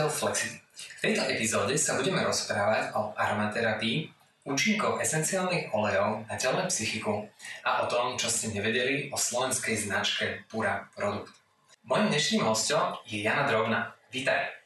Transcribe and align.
zakladateľ 0.00 0.08
Flexity. 0.08 0.56
V 0.80 1.00
tejto 1.04 1.22
epizóde 1.28 1.74
sa 1.76 2.00
budeme 2.00 2.24
rozprávať 2.24 2.96
o 2.96 3.12
aromaterapii, 3.12 4.08
účinkoch 4.48 4.96
esenciálnych 4.96 5.76
olejov 5.76 6.24
na 6.24 6.34
telo 6.40 6.64
psychiku 6.72 7.28
a 7.60 7.84
o 7.84 7.88
tom, 7.92 8.16
čo 8.16 8.32
ste 8.32 8.48
nevedeli 8.56 9.12
o 9.12 9.16
slovenskej 9.20 9.76
značke 9.76 10.48
Pura 10.48 10.88
Produkt. 10.96 11.36
Mojím 11.84 12.08
dnešným 12.08 12.42
hostom 12.48 12.96
je 13.04 13.20
Jana 13.20 13.44
Drobna. 13.44 13.92
Vítaj. 14.08 14.56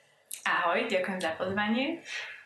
Ahoj, 0.47 0.87
ďakujem 0.87 1.19
za 1.19 1.35
pozvanie. 1.35 1.99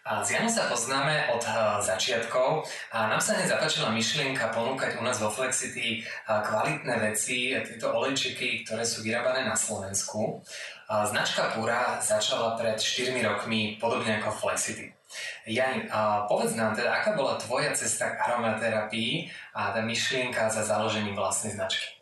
S 0.09 0.32
Janou 0.32 0.48
sa 0.48 0.64
poznáme 0.72 1.36
od 1.36 1.45
eh, 1.45 1.52
začiatkov 1.84 2.64
a 2.96 3.12
nám 3.12 3.20
sa 3.20 3.36
hneď 3.36 3.52
zapáčila 3.52 3.93
myšlienka 3.93 4.48
ponúkať 4.56 4.96
u 4.96 5.05
nás 5.05 5.20
vo 5.20 5.28
Flexity 5.28 6.01
eh, 6.01 6.05
kvalitné 6.24 7.12
veci, 7.12 7.52
tieto 7.52 7.92
olejčiky, 7.92 8.65
ktoré 8.65 8.88
sú 8.88 9.05
vyrábané 9.05 9.45
na 9.45 9.52
Slovensku. 9.52 10.41
Značka 10.88 11.52
Pura 11.52 12.01
začala 12.01 12.56
pred 12.56 12.80
4 12.80 13.12
rokmi 13.20 13.77
podobne 13.77 14.16
ako 14.24 14.32
Flexity. 14.32 14.88
Jan, 15.45 15.84
povedz 16.24 16.56
nám 16.56 16.73
teda, 16.73 16.96
aká 16.96 17.12
bola 17.12 17.37
tvoja 17.37 17.77
cesta 17.77 18.16
k 18.16 18.24
aromaterapii 18.24 19.29
a 19.52 19.77
tá 19.77 19.84
myšlienka 19.84 20.48
za 20.48 20.65
založením 20.65 21.12
vlastnej 21.12 21.52
značky? 21.60 22.01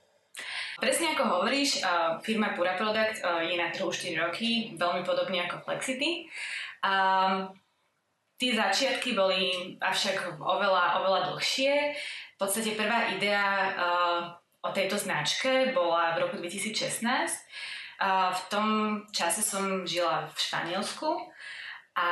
Presne 0.78 1.18
ako 1.18 1.24
hovoríš, 1.26 1.82
firma 2.22 2.54
Pura 2.54 2.78
Product 2.78 3.18
je 3.42 3.58
na 3.58 3.74
trhu 3.74 3.90
4 3.90 4.22
roky, 4.22 4.78
veľmi 4.78 5.02
podobne 5.02 5.50
ako 5.50 5.66
Flexity. 5.66 6.30
Tie 8.36 8.52
začiatky 8.52 9.16
boli 9.16 9.76
avšak 9.80 10.36
oveľa, 10.36 11.00
oveľa 11.00 11.20
dlhšie. 11.32 11.72
V 12.36 12.36
podstate 12.36 12.76
prvá 12.76 13.16
idea 13.16 13.72
uh, 13.72 14.18
o 14.60 14.70
tejto 14.76 15.00
značke 15.00 15.72
bola 15.72 16.12
v 16.12 16.28
roku 16.28 16.36
2016. 16.36 17.00
Uh, 17.96 18.28
v 18.36 18.42
tom 18.52 18.68
čase 19.08 19.40
som 19.40 19.88
žila 19.88 20.28
v 20.28 20.36
Španielsku 20.36 21.08
a 21.96 22.08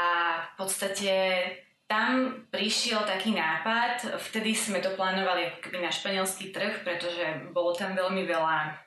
v 0.48 0.52
podstate 0.56 1.12
tam 1.84 2.48
prišiel 2.48 3.04
taký 3.04 3.36
nápad, 3.36 4.16
vtedy 4.16 4.56
sme 4.56 4.80
to 4.80 4.96
plánovali 4.96 5.52
na 5.76 5.92
španielský 5.92 6.48
trh, 6.48 6.80
pretože 6.80 7.52
bolo 7.52 7.76
tam 7.76 7.92
veľmi 7.92 8.24
veľa 8.24 8.80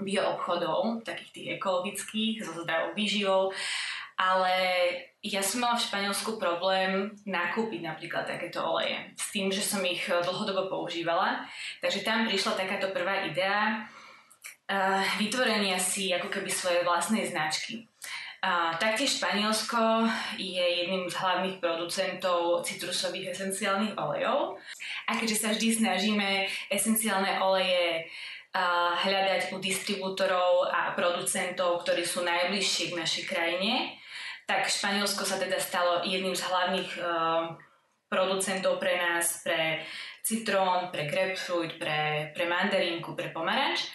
bioobchodov, 0.00 1.04
takých 1.04 1.30
tých 1.30 1.48
ekologických, 1.60 2.40
so 2.40 2.56
zdravou 2.64 2.96
výživou 2.96 3.52
ale 4.14 4.54
ja 5.24 5.40
som 5.40 5.64
mala 5.64 5.80
v 5.80 5.86
Španielsku 5.88 6.36
problém 6.36 7.16
nakúpiť 7.24 7.80
napríklad 7.80 8.28
takéto 8.28 8.60
oleje 8.60 9.16
s 9.16 9.32
tým, 9.32 9.48
že 9.48 9.64
som 9.64 9.80
ich 9.82 10.04
eh, 10.06 10.20
dlhodobo 10.20 10.68
používala. 10.68 11.48
Takže 11.80 12.04
tam 12.04 12.28
prišla 12.28 12.60
takáto 12.60 12.92
prvá 12.92 13.24
idea 13.24 13.88
uh, 14.70 15.00
vytvorenia 15.20 15.76
si 15.80 16.12
ako 16.12 16.28
keby 16.28 16.48
svojej 16.48 16.82
vlastnej 16.84 17.24
značky. 17.28 17.88
Uh, 18.44 18.76
taktiež 18.76 19.16
Španielsko 19.16 20.04
je 20.36 20.60
jedným 20.84 21.08
z 21.08 21.16
hlavných 21.16 21.56
producentov 21.64 22.60
citrusových 22.68 23.32
esenciálnych 23.32 23.96
olejov. 23.96 24.60
A 25.08 25.16
keďže 25.16 25.40
sa 25.40 25.48
vždy 25.56 25.80
snažíme 25.80 26.44
esenciálne 26.68 27.40
oleje 27.40 28.04
uh, 28.04 28.92
hľadať 29.00 29.56
u 29.56 29.60
distribútorov 29.64 30.68
a 30.68 30.92
producentov, 30.92 31.80
ktorí 31.88 32.04
sú 32.04 32.20
najbližšie 32.20 32.92
k 32.92 32.98
našej 33.00 33.24
krajine, 33.24 33.96
tak 34.44 34.68
Španielsko 34.68 35.24
sa 35.24 35.40
teda 35.40 35.56
stalo 35.56 36.04
jedným 36.04 36.36
z 36.36 36.44
hlavných 36.44 36.90
uh, 37.00 37.56
producentov 38.08 38.76
pre 38.78 38.96
nás, 39.00 39.40
pre 39.40 39.80
citrón, 40.24 40.88
pre 40.92 41.08
grapefruit, 41.08 41.76
pre, 41.76 42.30
pre 42.32 42.44
mandarinku, 42.48 43.16
pre 43.16 43.32
pomaranč. 43.32 43.88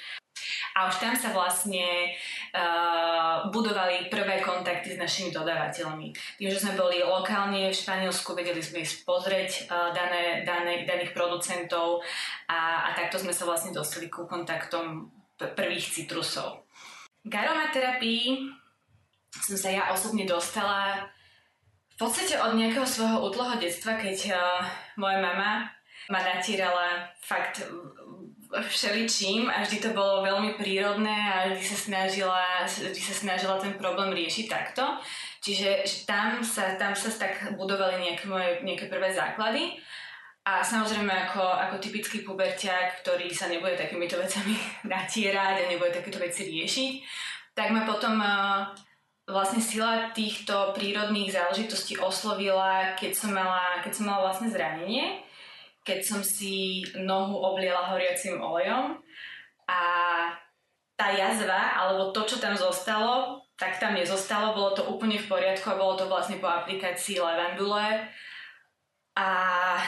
A 0.78 0.88
už 0.88 1.02
tam 1.02 1.12
sa 1.18 1.36
vlastne 1.36 2.14
uh, 2.56 3.52
budovali 3.52 4.08
prvé 4.08 4.40
kontakty 4.40 4.96
s 4.96 5.02
našimi 5.02 5.34
dodávateľmi. 5.34 6.16
Tým, 6.40 6.50
že 6.50 6.62
sme 6.62 6.80
boli 6.80 7.04
lokálne 7.04 7.68
v 7.68 7.76
Španielsku, 7.76 8.32
vedeli 8.32 8.64
sme 8.64 8.86
ísť 8.86 9.04
pozrieť 9.04 9.50
uh, 9.68 9.92
dané, 9.92 10.48
dané, 10.48 10.88
daných 10.88 11.12
producentov 11.12 12.00
a, 12.48 12.88
a 12.88 12.90
takto 12.96 13.20
sme 13.20 13.36
sa 13.36 13.44
vlastne 13.44 13.76
dostali 13.76 14.08
ku 14.08 14.24
kontaktom 14.24 15.12
prvých 15.36 15.88
citrusov. 15.92 16.68
K 17.24 17.34
aromaterapii 17.36 18.24
som 19.34 19.56
sa 19.58 19.70
ja 19.70 19.84
osobne 19.94 20.26
dostala 20.26 21.06
v 21.94 22.08
podstate 22.08 22.40
od 22.40 22.56
nejakého 22.56 22.88
svojho 22.88 23.22
útloho 23.28 23.60
detstva, 23.60 24.00
keď 24.00 24.34
uh, 24.34 24.64
moja 24.96 25.20
mama 25.20 25.68
ma 26.10 26.20
natírala 26.24 27.12
fakt 27.22 27.62
všeličím 28.50 29.46
a 29.46 29.62
vždy 29.62 29.78
to 29.78 29.90
bolo 29.94 30.26
veľmi 30.26 30.58
prírodné 30.58 31.14
a 31.14 31.54
vždy 31.54 31.66
sa 31.70 31.78
snažila, 31.78 32.42
vždy 32.66 32.98
sa 32.98 33.14
snažila 33.14 33.62
ten 33.62 33.78
problém 33.78 34.10
riešiť 34.18 34.46
takto. 34.50 34.98
Čiže 35.46 35.86
tam 36.10 36.42
sa, 36.42 36.74
tam 36.76 36.98
sa 36.98 37.14
tak 37.14 37.54
budovali 37.54 38.02
nejaké 38.10 38.26
moje 38.26 38.66
nejaké 38.66 38.90
prvé 38.90 39.14
základy. 39.14 39.78
A 40.50 40.66
samozrejme 40.66 41.14
ako, 41.30 41.46
ako 41.46 41.76
typický 41.78 42.26
puberťák, 42.26 43.06
ktorý 43.06 43.30
sa 43.30 43.46
nebude 43.46 43.78
takýmito 43.78 44.18
vecami 44.18 44.58
natierať 44.98 45.56
a 45.62 45.70
nebude 45.70 45.94
takéto 45.94 46.18
veci 46.18 46.50
riešiť, 46.50 46.92
tak 47.54 47.70
ma 47.70 47.86
potom 47.86 48.18
uh, 48.18 48.74
vlastne 49.30 49.62
sila 49.62 50.10
týchto 50.12 50.74
prírodných 50.74 51.34
záležitostí 51.34 52.02
oslovila, 52.02 52.98
keď 52.98 53.12
som 53.14 53.32
mala, 53.34 53.82
keď 53.86 53.92
som 53.94 54.06
mala 54.10 54.30
vlastne 54.30 54.50
zranenie, 54.50 55.22
keď 55.86 56.00
som 56.06 56.22
si 56.22 56.86
nohu 56.98 57.38
obliela 57.38 57.90
horiacim 57.90 58.38
olejom 58.38 59.00
a 59.70 59.82
tá 61.00 61.16
jazva, 61.16 61.80
alebo 61.80 62.12
to, 62.12 62.28
čo 62.28 62.44
tam 62.44 62.60
zostalo, 62.60 63.40
tak 63.56 63.80
tam 63.80 63.96
nezostalo, 63.96 64.52
bolo 64.52 64.72
to 64.76 64.84
úplne 64.92 65.16
v 65.16 65.30
poriadku 65.32 65.72
a 65.72 65.80
bolo 65.80 65.96
to 65.96 66.06
vlastne 66.12 66.40
po 66.44 66.48
aplikácii 66.48 67.24
levandule. 67.24 68.08
A 69.20 69.26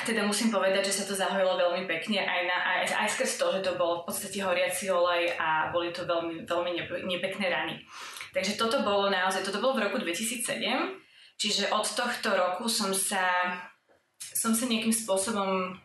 teda 0.04 0.28
musím 0.28 0.52
povedať, 0.52 0.92
že 0.92 1.00
sa 1.00 1.04
to 1.08 1.16
zahojilo 1.16 1.56
veľmi 1.56 1.88
pekne 1.88 2.20
aj, 2.20 2.42
na, 2.44 2.58
aj, 2.68 2.82
aj 3.00 3.08
skrz 3.16 3.40
to, 3.40 3.48
že 3.56 3.64
to 3.64 3.80
bol 3.80 4.04
v 4.04 4.12
podstate 4.12 4.44
horiaci 4.44 4.92
olej 4.92 5.32
a 5.40 5.72
boli 5.72 5.96
to 5.96 6.04
veľmi, 6.04 6.44
veľmi 6.44 6.72
nepekné 7.08 7.48
rany. 7.48 7.80
Takže 8.36 8.60
toto 8.60 8.84
bolo 8.84 9.08
naozaj, 9.08 9.48
toto 9.48 9.64
bolo 9.64 9.80
v 9.80 9.88
roku 9.88 10.04
2007, 10.04 10.44
čiže 11.40 11.72
od 11.72 11.88
tohto 11.88 12.36
roku 12.36 12.68
som 12.68 12.92
sa, 12.92 13.56
som 14.20 14.52
sa 14.52 14.68
nejakým 14.68 14.92
spôsobom 14.92 15.80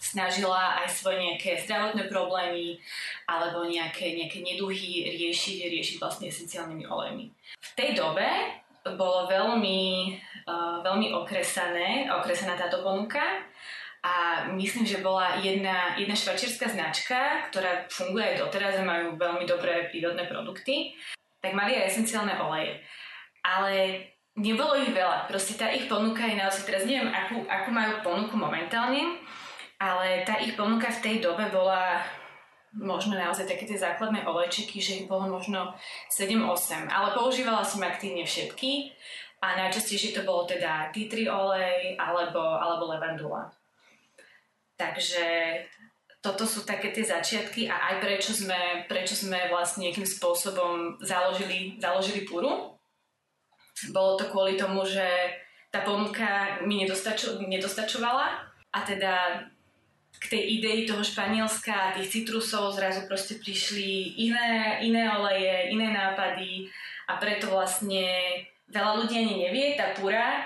snažila 0.00 0.80
aj 0.80 0.92
svoje 0.96 1.20
nejaké 1.20 1.60
zdravotné 1.64 2.08
problémy 2.08 2.80
alebo 3.28 3.68
nejaké, 3.68 4.16
nejaké 4.16 4.40
neduhy 4.40 5.12
riešiť, 5.12 5.58
riešiť 5.72 5.96
vlastne 6.00 6.32
esenciálnymi 6.32 6.84
olejmi. 6.88 7.26
V 7.60 7.70
tej 7.76 7.96
dobe 7.96 8.24
bolo 8.94 9.26
veľmi, 9.26 10.14
veľmi 10.82 11.10
okresané, 11.12 12.06
okresaná 12.10 12.54
táto 12.54 12.86
ponuka 12.86 13.22
a 14.06 14.46
myslím, 14.54 14.86
že 14.86 15.02
bola 15.02 15.42
jedna, 15.42 15.98
jedna 15.98 16.14
švajčiarská 16.14 16.70
značka, 16.70 17.50
ktorá 17.50 17.90
funguje 17.90 18.22
aj 18.22 18.46
doteraz 18.46 18.74
a 18.78 18.86
majú 18.86 19.18
veľmi 19.18 19.42
dobré 19.42 19.90
prírodné 19.90 20.30
produkty 20.30 20.94
tak 21.46 21.54
mali 21.54 21.78
aj 21.78 21.94
esenciálne 21.94 22.34
oleje. 22.42 22.82
Ale 23.46 24.02
nebolo 24.34 24.74
ich 24.74 24.90
veľa. 24.90 25.30
Proste 25.30 25.54
tá 25.54 25.70
ich 25.70 25.86
ponuka 25.86 26.26
je 26.26 26.34
naozaj, 26.34 26.66
teraz 26.66 26.82
neviem, 26.82 27.06
akú, 27.14 27.46
akú 27.46 27.70
majú 27.70 28.02
ponuku 28.02 28.34
momentálne, 28.34 29.22
ale 29.78 30.26
tá 30.26 30.42
ich 30.42 30.58
ponuka 30.58 30.90
v 30.90 31.02
tej 31.06 31.16
dobe 31.22 31.46
bola 31.54 32.02
možno 32.76 33.16
naozaj 33.16 33.46
také 33.48 33.64
tie 33.64 33.78
základné 33.78 34.26
olejčiky, 34.26 34.82
že 34.82 34.92
ich 35.00 35.06
bolo 35.08 35.30
možno 35.30 35.72
7-8, 36.12 36.90
ale 36.90 37.16
používala 37.16 37.64
som 37.64 37.80
aktívne 37.80 38.26
všetky 38.26 38.92
a 39.42 39.46
najčastejšie 39.56 40.16
to 40.16 40.22
bolo 40.24 40.48
teda 40.48 40.88
tea 40.90 41.08
tree 41.08 41.28
olej 41.28 41.94
alebo, 42.00 42.40
alebo 42.40 42.88
levandula. 42.88 43.52
Takže 44.76 45.24
toto 46.20 46.42
sú 46.42 46.66
také 46.66 46.90
tie 46.90 47.06
začiatky 47.06 47.70
a 47.70 47.94
aj 47.94 47.96
prečo 48.02 48.32
sme, 48.34 48.84
prečo 48.90 49.14
sme 49.14 49.46
vlastne 49.46 49.86
nejakým 49.86 50.08
spôsobom 50.08 50.98
založili, 50.98 51.78
založili 51.78 52.26
púru. 52.26 52.74
Bolo 53.92 54.18
to 54.18 54.26
kvôli 54.32 54.58
tomu, 54.58 54.82
že 54.82 55.04
tá 55.70 55.84
ponuka 55.84 56.58
mi 56.64 56.82
nedostačo, 56.82 57.38
nedostačovala 57.44 58.26
a 58.72 58.78
teda 58.82 59.44
k 60.16 60.24
tej 60.32 60.42
idei 60.60 60.88
toho 60.88 61.04
Španielska 61.04 61.72
a 61.72 61.92
tých 61.94 62.08
citrusov 62.08 62.72
zrazu 62.72 63.04
proste 63.04 63.36
prišli 63.36 64.16
iné, 64.16 64.80
iné 64.80 65.12
oleje, 65.12 65.76
iné 65.76 65.92
nápady 65.92 66.72
a 67.06 67.20
preto 67.20 67.52
vlastne 67.52 68.08
veľa 68.70 68.92
ľudí 69.02 69.14
ani 69.16 69.34
nevie, 69.46 69.74
tá 69.78 69.94
pura 69.94 70.42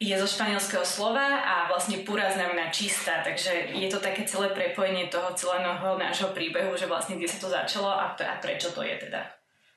je 0.00 0.16
zo 0.16 0.24
španielského 0.24 0.80
slova 0.80 1.44
a 1.44 1.54
vlastne 1.68 2.00
pura 2.08 2.32
znamená 2.32 2.72
čistá, 2.72 3.20
takže 3.20 3.76
je 3.76 3.88
to 3.92 4.00
také 4.00 4.24
celé 4.24 4.48
prepojenie 4.48 5.12
toho 5.12 5.36
celého 5.36 5.76
nášho 6.00 6.32
príbehu, 6.32 6.72
že 6.72 6.88
vlastne 6.88 7.20
kde 7.20 7.28
sa 7.28 7.36
to 7.36 7.52
začalo 7.52 7.92
a, 7.92 8.16
a 8.16 8.34
prečo 8.40 8.72
to 8.72 8.80
je 8.80 8.96
teda. 8.96 9.28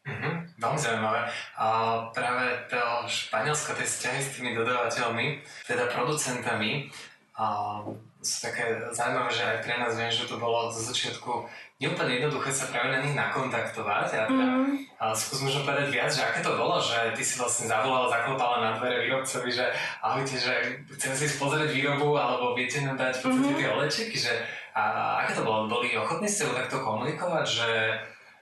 Mm-hmm, 0.03 0.59
veľmi 0.59 0.79
zaujímavé. 0.79 1.21
A 1.59 1.67
práve 2.15 2.43
to 2.71 2.79
Španielsko, 3.07 3.75
tie 3.75 3.87
vzťahy 3.87 4.19
s 4.19 4.33
tými 4.35 4.51
dodávateľmi, 4.55 5.43
teda 5.67 5.91
producentami, 5.91 6.91
a 7.33 7.81
sú 8.21 8.45
také 8.45 8.77
zaujímavé, 8.93 9.29
že 9.33 9.43
aj 9.43 9.57
pre 9.65 9.75
nás 9.81 9.97
viem, 9.97 10.13
že 10.13 10.29
to 10.29 10.37
bolo 10.37 10.69
zo 10.69 10.85
začiatku 10.85 11.49
neúplne 11.83 12.15
jednoduché 12.15 12.49
sa 12.55 12.71
práve 12.71 12.95
na 12.95 13.03
nich 13.03 13.11
nakontaktovať 13.11 14.09
a 14.15 14.23
teda 14.31 14.47
mm. 14.55 15.03
a 15.03 15.11
skús 15.11 15.43
možno 15.43 15.67
povedať 15.67 15.91
viac, 15.91 16.07
že 16.07 16.23
aké 16.23 16.39
to 16.39 16.55
bolo, 16.55 16.79
že 16.79 17.11
ty 17.11 17.21
si 17.21 17.35
vlastne 17.35 17.67
zavolala, 17.67 18.07
zaklopala 18.07 18.57
na 18.63 18.69
dvere 18.79 19.03
výrobcovi, 19.03 19.51
že 19.51 19.67
ahojte, 19.99 20.39
že 20.39 20.53
chcem 20.95 21.11
si 21.11 21.35
pozrieť 21.35 21.75
výrobu 21.75 22.15
alebo 22.15 22.55
viete 22.55 22.79
nám 22.79 22.95
dať 22.95 23.19
mm-hmm. 23.19 23.59
tie 23.59 23.67
olečiky, 23.67 24.15
že 24.15 24.33
a 24.73 25.21
aké 25.21 25.37
to 25.37 25.45
bolo? 25.45 25.69
Boli 25.69 25.93
ochotní 25.93 26.25
s 26.25 26.41
tebou 26.41 26.57
takto 26.57 26.81
komunikovať, 26.81 27.45
že 27.45 27.69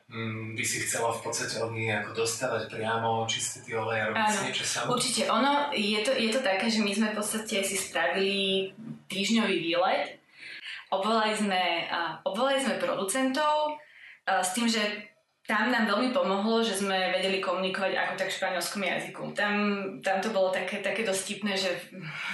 mm, 0.07 0.55
by 0.55 0.63
si 0.63 0.77
chcela 0.87 1.11
v 1.11 1.27
podstate 1.27 1.59
od 1.59 1.75
nich 1.75 1.91
ako 1.91 2.23
dostávať 2.23 2.71
priamo 2.71 3.27
čisté 3.27 3.59
tie 3.67 3.75
oleje 3.75 3.99
a 3.99 4.09
robiť 4.15 4.27
si 4.31 4.39
niečo 4.47 4.63
samo? 4.63 4.95
Určite. 4.95 5.27
Ono, 5.27 5.75
je 5.75 5.99
to, 5.99 6.15
je 6.15 6.31
to 6.31 6.39
také, 6.39 6.71
že 6.71 6.79
my 6.79 6.91
sme 6.95 7.07
v 7.11 7.17
podstate 7.19 7.67
si 7.67 7.75
spravili 7.75 8.71
týždňový 9.11 9.55
výlet. 9.59 10.20
Obvolali 10.91 11.31
sme, 11.31 11.87
obvolali 12.27 12.59
sme 12.59 12.75
producentov 12.75 13.79
s 14.27 14.51
tým, 14.51 14.67
že 14.67 15.07
tam 15.41 15.73
nám 15.73 15.89
veľmi 15.89 16.13
pomohlo, 16.13 16.61
že 16.61 16.77
sme 16.77 17.15
vedeli 17.17 17.41
komunikovať 17.41 17.97
ako 17.97 18.13
tak 18.13 18.29
v 18.29 18.37
španielskom 18.37 18.83
jazyku. 18.85 19.23
Tam, 19.33 19.53
tam 20.05 20.21
to 20.21 20.29
bolo 20.29 20.53
také, 20.53 20.85
také 20.85 21.01
dosť 21.01 21.23
tipné, 21.25 21.57
že 21.57 21.73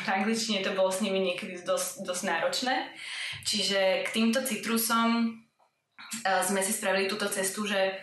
v 0.04 0.08
angličtine 0.12 0.60
to 0.60 0.76
bolo 0.76 0.92
s 0.92 1.00
nimi 1.00 1.24
niekedy 1.24 1.56
dosť, 1.64 2.04
dosť 2.04 2.24
náročné. 2.28 2.76
Čiže 3.48 4.04
k 4.06 4.10
týmto 4.12 4.44
citrusom 4.44 5.40
sme 6.24 6.62
si 6.62 6.76
spravili 6.76 7.08
túto 7.08 7.32
cestu, 7.32 7.64
že 7.64 7.96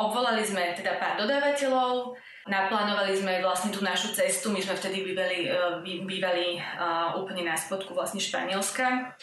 obvolali 0.00 0.42
sme 0.42 0.72
teda 0.72 0.96
pár 0.96 1.20
dodávateľov, 1.20 2.16
naplánovali 2.48 3.14
sme 3.14 3.42
vlastne 3.42 3.70
tú 3.70 3.84
našu 3.84 4.10
cestu, 4.14 4.50
my 4.50 4.58
sme 4.58 4.74
vtedy 4.74 5.06
bývali, 5.06 5.46
uh, 5.46 5.78
bývali 5.82 6.58
uh, 6.58 7.14
úplne 7.18 7.46
na 7.46 7.54
spodku 7.54 7.94
vlastne 7.94 8.18
Španielska 8.18 9.14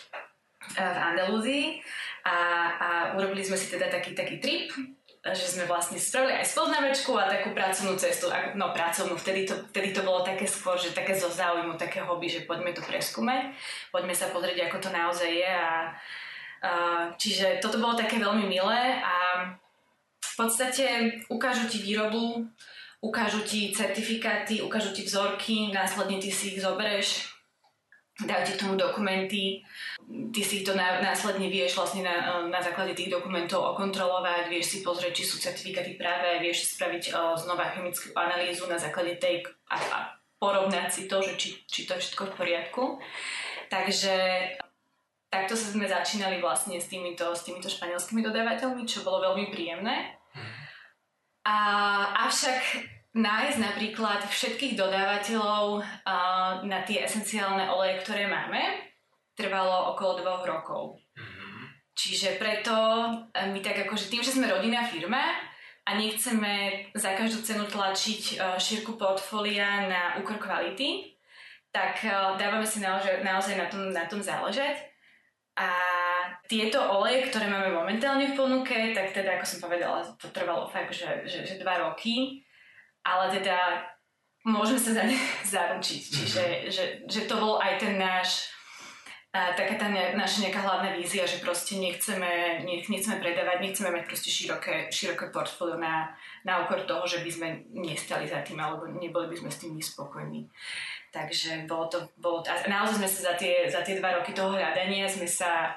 v 0.76 0.98
Andalúzii. 1.00 1.82
A, 2.28 2.38
a 2.76 2.90
urobili 3.16 3.42
sme 3.42 3.56
si 3.56 3.72
teda 3.72 3.88
taký, 3.88 4.12
taký 4.12 4.44
trip, 4.44 4.70
že 5.20 5.48
sme 5.52 5.68
vlastne 5.68 6.00
spravili 6.00 6.36
aj 6.40 6.48
spoznavačku 6.48 7.12
a 7.16 7.28
takú 7.28 7.52
pracovnú 7.52 8.00
cestu, 8.00 8.32
no 8.56 8.72
pracovnú, 8.72 9.20
vtedy 9.20 9.44
to, 9.44 9.56
vtedy 9.72 9.92
to 9.92 10.04
bolo 10.04 10.24
také 10.24 10.48
skôr, 10.48 10.80
že 10.80 10.96
také 10.96 11.12
zo 11.12 11.28
záujmu, 11.28 11.76
také 11.76 12.00
hobby, 12.04 12.32
že 12.32 12.48
poďme 12.48 12.72
to 12.72 12.84
preskúmať, 12.84 13.56
poďme 13.92 14.16
sa 14.16 14.32
pozrieť, 14.32 14.68
ako 14.68 14.78
to 14.80 14.90
naozaj 14.92 15.32
je. 15.32 15.48
A, 15.52 15.60
a 15.60 16.72
čiže 17.16 17.60
toto 17.60 17.80
bolo 17.80 18.00
také 18.00 18.20
veľmi 18.20 18.48
milé. 18.48 19.00
A 19.04 19.16
v 20.20 20.34
podstate 20.40 21.20
ukážu 21.28 21.68
ti 21.68 21.84
výrobu, 21.84 22.48
ukážu 23.00 23.40
ti 23.48 23.72
certifikáty, 23.72 24.62
ukážu 24.62 24.92
ti 24.92 25.08
vzorky, 25.08 25.72
následne 25.72 26.20
ty 26.20 26.32
si 26.32 26.56
ich 26.56 26.62
zoberieš, 26.62 27.32
dajú 28.20 28.44
ti 28.44 28.54
tomu 28.60 28.76
dokumenty, 28.76 29.64
ty 30.36 30.42
si 30.44 30.68
to 30.68 30.76
následne 30.76 31.48
vieš 31.48 31.80
vlastne 31.80 32.04
na, 32.04 32.44
na 32.52 32.60
základe 32.60 32.92
tých 32.92 33.08
dokumentov 33.08 33.64
okontrolovať, 33.76 34.52
vieš 34.52 34.76
si 34.76 34.78
pozrieť, 34.84 35.16
či 35.16 35.24
sú 35.24 35.40
certifikáty 35.40 35.96
práve, 35.96 36.44
vieš 36.44 36.68
si 36.68 36.76
spraviť 36.76 37.16
uh, 37.16 37.40
znova 37.40 37.72
chemickú 37.72 38.12
analýzu 38.20 38.68
na 38.68 38.76
základe 38.76 39.16
tej 39.16 39.48
a, 39.72 39.80
a 39.80 39.98
porovnať 40.36 40.88
si 40.92 41.04
to, 41.08 41.24
že 41.24 41.40
či, 41.40 41.50
či 41.68 41.88
to 41.88 41.96
je 41.96 42.04
všetko 42.04 42.32
v 42.32 42.36
poriadku. 42.36 42.84
Takže 43.72 44.16
takto 45.32 45.54
sme 45.56 45.86
začínali 45.88 46.42
vlastne 46.44 46.82
s 46.82 46.92
týmito, 46.92 47.32
s 47.32 47.48
týmito 47.48 47.72
španielskými 47.72 48.20
dodávateľmi, 48.26 48.84
čo 48.84 49.06
bolo 49.08 49.32
veľmi 49.32 49.48
príjemné. 49.54 50.20
A, 51.50 51.56
avšak 52.30 52.62
nájsť 53.18 53.58
napríklad 53.58 54.22
všetkých 54.22 54.78
dodávateľov 54.78 55.82
uh, 55.82 56.62
na 56.62 56.86
tie 56.86 57.02
esenciálne 57.02 57.66
oleje, 57.74 58.06
ktoré 58.06 58.30
máme, 58.30 58.86
trvalo 59.34 59.96
okolo 59.96 60.22
dvoch 60.22 60.44
rokov. 60.46 60.84
Mm-hmm. 61.18 61.60
Čiže 61.98 62.38
preto 62.38 62.76
eh, 63.34 63.50
my 63.50 63.60
tak 63.66 63.88
akože 63.88 64.14
tým, 64.14 64.22
že 64.22 64.36
sme 64.38 64.52
rodinná 64.52 64.86
firma 64.86 65.34
a 65.90 65.98
nechceme 65.98 66.86
za 66.94 67.18
každú 67.18 67.42
cenu 67.42 67.66
tlačiť 67.66 68.22
uh, 68.38 68.54
šírku 68.62 68.94
portfólia 68.94 69.90
na 69.90 70.02
úkor 70.22 70.38
kvality, 70.38 71.18
tak 71.74 72.06
uh, 72.06 72.38
dávame 72.38 72.68
si 72.68 72.78
naozaj, 72.78 73.26
naozaj 73.26 73.58
na, 73.58 73.66
tom, 73.66 73.90
na 73.90 74.06
tom 74.06 74.22
záležať. 74.22 74.89
A 75.60 75.70
tieto 76.48 76.80
oleje, 76.80 77.28
ktoré 77.28 77.52
máme 77.52 77.76
momentálne 77.76 78.32
v 78.32 78.38
ponuke, 78.40 78.96
tak 78.96 79.12
teda, 79.12 79.38
ako 79.38 79.46
som 79.46 79.60
povedala, 79.60 80.08
to 80.16 80.32
trvalo 80.32 80.72
fakt, 80.72 80.96
že, 80.96 81.28
že, 81.28 81.44
že 81.44 81.60
dva 81.60 81.84
roky. 81.84 82.42
Ale 83.04 83.28
teda 83.36 83.84
môžeme 84.48 84.80
sa 84.80 84.92
za 84.96 85.04
ne 85.04 85.20
zaručiť. 85.54 86.02
Čiže 86.02 86.44
že, 86.72 86.86
že 87.06 87.22
to 87.28 87.36
bol 87.38 87.60
aj 87.60 87.84
ten 87.84 88.00
náš 88.00 88.48
a 89.40 89.56
taká 89.56 89.80
tá 89.80 89.88
ne, 89.88 90.20
naša 90.20 90.44
nejaká 90.44 90.60
hlavná 90.60 90.92
vízia, 91.00 91.24
že 91.24 91.40
proste 91.40 91.80
nechceme, 91.80 92.60
nech, 92.68 92.92
nechceme 92.92 93.24
predávať, 93.24 93.64
nechceme 93.64 93.90
mať 93.96 94.04
proste 94.04 94.28
široké, 94.28 94.92
široké 94.92 95.32
portfólio 95.32 95.80
na, 95.80 96.12
na 96.44 96.68
úkor 96.68 96.84
toho, 96.84 97.08
že 97.08 97.24
by 97.24 97.32
sme 97.32 97.48
nestali 97.72 98.28
za 98.28 98.44
tým, 98.44 98.60
alebo 98.60 98.92
neboli 98.92 99.32
by 99.32 99.40
sme 99.40 99.50
s 99.50 99.62
tým 99.64 99.80
nespokojní. 99.80 100.52
Takže 101.16 101.64
bolo 101.72 101.88
to, 101.88 102.04
bolo 102.20 102.44
to, 102.44 102.52
a 102.52 102.68
naozaj 102.68 103.00
sme 103.00 103.08
sa 103.08 103.20
za 103.32 103.34
tie, 103.40 103.72
za 103.72 103.80
tie 103.80 103.96
dva 103.96 104.20
roky 104.20 104.36
toho 104.36 104.52
hľadania 104.52 105.08
sme 105.08 105.26
sa 105.26 105.72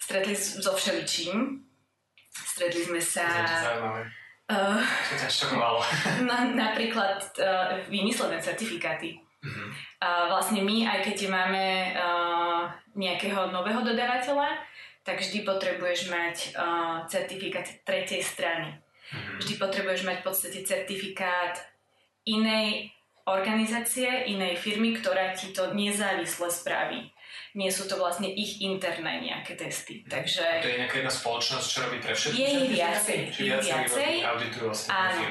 stretli 0.00 0.32
so 0.32 0.72
všeličím. 0.72 1.60
Stretli 2.32 2.80
sme 2.88 3.00
sa... 3.04 3.28
Uh, 4.48 4.80
Čo 4.80 5.14
ťa 5.20 5.28
šokovalo? 5.28 5.80
na, 6.28 6.48
napríklad 6.48 7.20
uh, 7.38 7.76
vymyslené 7.92 8.40
certifikáty. 8.40 9.20
Uh-huh. 9.42 9.68
Vlastne 10.02 10.66
my, 10.66 10.82
aj 10.82 10.98
keď 11.06 11.30
máme 11.30 11.94
uh, 11.94 12.66
nejakého 12.98 13.54
nového 13.54 13.86
dodávateľa, 13.86 14.58
tak 15.06 15.22
vždy 15.22 15.46
potrebuješ 15.46 16.10
mať 16.10 16.36
uh, 16.58 17.06
certifikát 17.06 17.66
tretej 17.86 18.18
strany. 18.18 18.74
Mm-hmm. 18.74 19.38
Vždy 19.38 19.54
potrebuješ 19.62 20.02
mať 20.02 20.16
v 20.22 20.26
podstate 20.26 20.58
certifikát 20.66 21.54
inej 22.26 22.90
organizácie, 23.30 24.26
inej 24.26 24.58
firmy, 24.58 24.98
ktorá 24.98 25.30
ti 25.38 25.54
to 25.54 25.70
nezávisle 25.70 26.50
spraví. 26.50 27.06
Nie 27.54 27.70
sú 27.70 27.86
to 27.86 28.00
vlastne 28.00 28.26
ich 28.26 28.58
interné 28.64 29.22
nejaké 29.22 29.54
testy. 29.54 30.02
Takže... 30.08 30.42
To 30.64 30.72
je 30.72 30.80
nejaká 30.82 30.96
jedna 30.98 31.14
spoločnosť, 31.14 31.66
čo 31.68 31.78
robí 31.86 31.98
pre 32.02 32.14
všetky 32.16 32.40
Je 32.42 32.48
ich 32.48 32.70
viacej. 32.74 33.18
Je 33.38 33.54
viacej. 33.60 34.12
vlastne 34.66 34.90
Áno. 34.90 35.22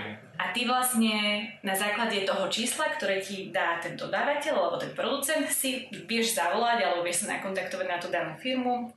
A 0.41 0.49
ty 0.49 0.65
vlastne 0.65 1.45
na 1.61 1.77
základe 1.77 2.25
toho 2.25 2.49
čísla, 2.49 2.89
ktoré 2.97 3.21
ti 3.21 3.53
dá 3.53 3.77
ten 3.77 3.93
dodávateľ 3.93 4.57
alebo 4.57 4.81
ten 4.81 4.89
producent, 4.97 5.45
si 5.53 5.85
vieš 6.09 6.33
zavolať 6.33 6.81
alebo 6.81 7.05
vieš 7.05 7.23
sa 7.23 7.38
nakontaktovať 7.38 7.85
na 7.85 8.01
tú 8.01 8.09
danú 8.09 8.33
firmu, 8.41 8.89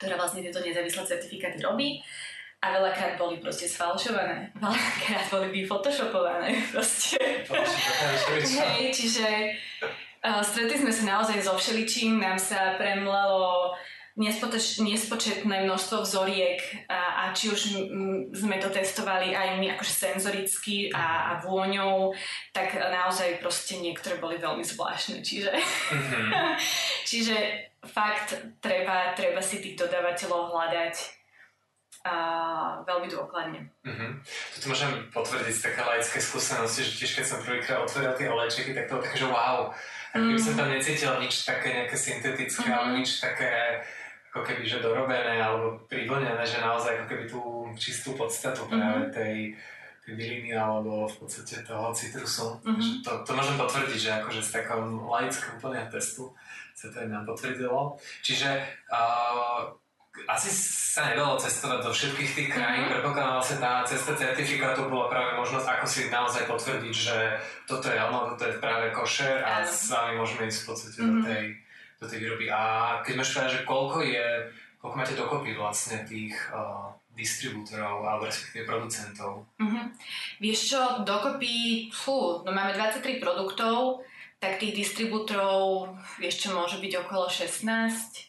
ktorá 0.00 0.16
vlastne 0.16 0.40
tieto 0.40 0.64
nezávislé 0.64 1.04
certifikáty 1.04 1.60
robí. 1.60 2.00
A 2.64 2.72
veľakrát 2.72 3.20
boli 3.20 3.36
proste 3.36 3.68
sfalšované. 3.68 4.56
Veľakrát 4.56 5.28
boli 5.28 5.60
vyfotoshopované 5.60 6.56
proste. 6.72 7.20
Hej, 8.40 8.96
čiže 8.96 9.28
uh, 10.24 10.40
stretli 10.40 10.80
sme 10.80 10.88
sa 10.88 11.04
naozaj 11.04 11.36
so 11.44 11.52
všeličím, 11.52 12.16
nám 12.16 12.40
sa 12.40 12.80
premlelo 12.80 13.76
nespočetné 14.16 15.68
množstvo 15.68 16.00
vzoriek 16.00 16.88
a, 16.88 17.00
a 17.16 17.32
či 17.32 17.48
už 17.48 17.60
sme 18.36 18.60
to 18.60 18.68
testovali 18.68 19.32
aj 19.32 19.56
my 19.56 19.72
akože 19.72 19.92
senzoricky 19.92 20.92
a, 20.92 21.32
a 21.32 21.40
vôňou, 21.40 22.12
tak 22.52 22.76
naozaj 22.76 23.40
proste 23.40 23.80
niektoré 23.80 24.20
boli 24.20 24.36
veľmi 24.36 24.60
zvláštne. 24.60 25.24
Čiže, 25.24 25.56
mm-hmm. 25.56 26.28
čiže 27.10 27.36
fakt 27.88 28.36
treba, 28.60 29.16
treba 29.16 29.40
si 29.40 29.64
tých 29.64 29.80
dodávateľov 29.80 30.52
hľadať 30.52 31.16
a 32.06 32.14
veľmi 32.86 33.08
dôkladne. 33.10 33.66
Mm-hmm. 33.82 34.10
Tu 34.62 34.66
môžem 34.68 34.92
potvrdiť 35.10 35.54
z 35.56 35.64
také 35.72 35.80
laické 35.82 36.18
skúsenosti, 36.22 36.86
že 36.86 36.92
tiež 37.02 37.12
keď 37.18 37.24
som 37.26 37.42
prvýkrát 37.42 37.82
otvoril 37.82 38.14
tie 38.14 38.30
olejčeky, 38.30 38.76
tak 38.76 38.86
to 38.86 39.00
bolo 39.00 39.04
také, 39.08 39.18
že 39.18 39.26
wow, 39.26 39.74
ako 40.14 40.28
mm. 40.30 40.38
som 40.38 40.54
tam 40.54 40.68
necítil 40.70 41.12
nič 41.18 41.42
také 41.42 41.68
nejaké 41.74 41.96
syntetické, 41.98 42.68
mm-hmm. 42.68 42.78
ale 42.78 42.98
nič 43.02 43.18
také 43.18 43.82
ako 44.36 44.44
keby 44.44 44.68
že 44.68 44.84
dorobené 44.84 45.40
alebo 45.40 45.80
privlnené, 45.88 46.44
že 46.44 46.60
naozaj 46.60 47.00
ako 47.00 47.06
keby 47.08 47.24
tú 47.24 47.40
čistú 47.80 48.12
podstatu 48.12 48.68
mm-hmm. 48.68 48.76
práve 48.76 49.02
tej, 49.08 49.36
tej 50.04 50.12
byliny 50.12 50.52
alebo 50.52 51.08
v 51.08 51.16
podstate 51.16 51.64
toho 51.64 51.88
citrusu. 51.96 52.60
Mm-hmm. 52.60 53.00
To, 53.00 53.24
to 53.24 53.32
môžem 53.32 53.56
potvrdiť, 53.56 53.96
že 53.96 54.10
akože 54.20 54.44
z 54.44 54.50
takého 54.52 54.84
laického 55.08 55.56
úplného 55.56 55.88
testu 55.88 56.36
sa 56.76 56.92
to 56.92 57.00
aj 57.00 57.08
nám 57.08 57.24
potvrdilo. 57.24 57.96
Čiže 58.20 58.60
uh, 58.92 59.72
asi 60.28 60.52
sa 60.52 61.08
nedalo 61.08 61.40
cestovať 61.40 61.80
do 61.80 61.90
všetkých 61.96 62.30
tých 62.36 62.48
krajín, 62.52 62.84
mm-hmm. 62.84 62.92
predpokladám 63.00 63.40
vlastne 63.40 63.58
tá 63.64 63.80
cesta 63.88 64.12
certifikátu 64.12 64.84
bola 64.92 65.08
práve 65.08 65.32
možnosť, 65.40 65.64
ako 65.64 65.86
si 65.88 66.12
naozaj 66.12 66.44
potvrdiť, 66.44 66.92
že 66.92 67.16
toto 67.64 67.88
je 67.88 67.96
ono, 67.96 68.36
toto 68.36 68.44
je 68.44 68.60
práve 68.60 68.92
košer 68.92 69.40
a 69.40 69.64
s 69.64 69.88
vami 69.88 70.20
môžeme 70.20 70.52
ísť 70.52 70.60
v 70.60 70.68
podstate 70.68 71.00
mm-hmm. 71.00 71.16
do 71.16 71.20
tej 71.24 71.44
do 72.00 72.06
tej 72.06 72.18
výroby. 72.22 72.46
A 72.52 72.60
keď 73.00 73.14
máš 73.20 73.32
povedať, 73.32 73.52
že 73.60 73.66
koľko 73.68 73.98
je, 74.04 74.26
koľko 74.80 74.96
máte 74.96 75.14
dokopy 75.16 75.50
vlastne 75.56 76.04
tých 76.04 76.36
uh, 76.52 76.92
distribútorov 77.16 78.04
alebo 78.04 78.28
respektíve 78.28 78.68
producentov? 78.68 79.48
Mm-hmm. 79.56 79.84
Vieš 80.44 80.60
čo, 80.76 80.80
dokopy, 81.02 81.88
fú, 81.88 82.44
no 82.44 82.50
máme 82.52 82.76
23 82.76 83.16
produktov, 83.16 84.04
tak 84.36 84.60
tých 84.60 84.76
distribútorov 84.76 85.96
ešte 86.20 86.52
môže 86.52 86.76
byť 86.76 86.92
okolo 87.08 87.26
16 87.32 88.26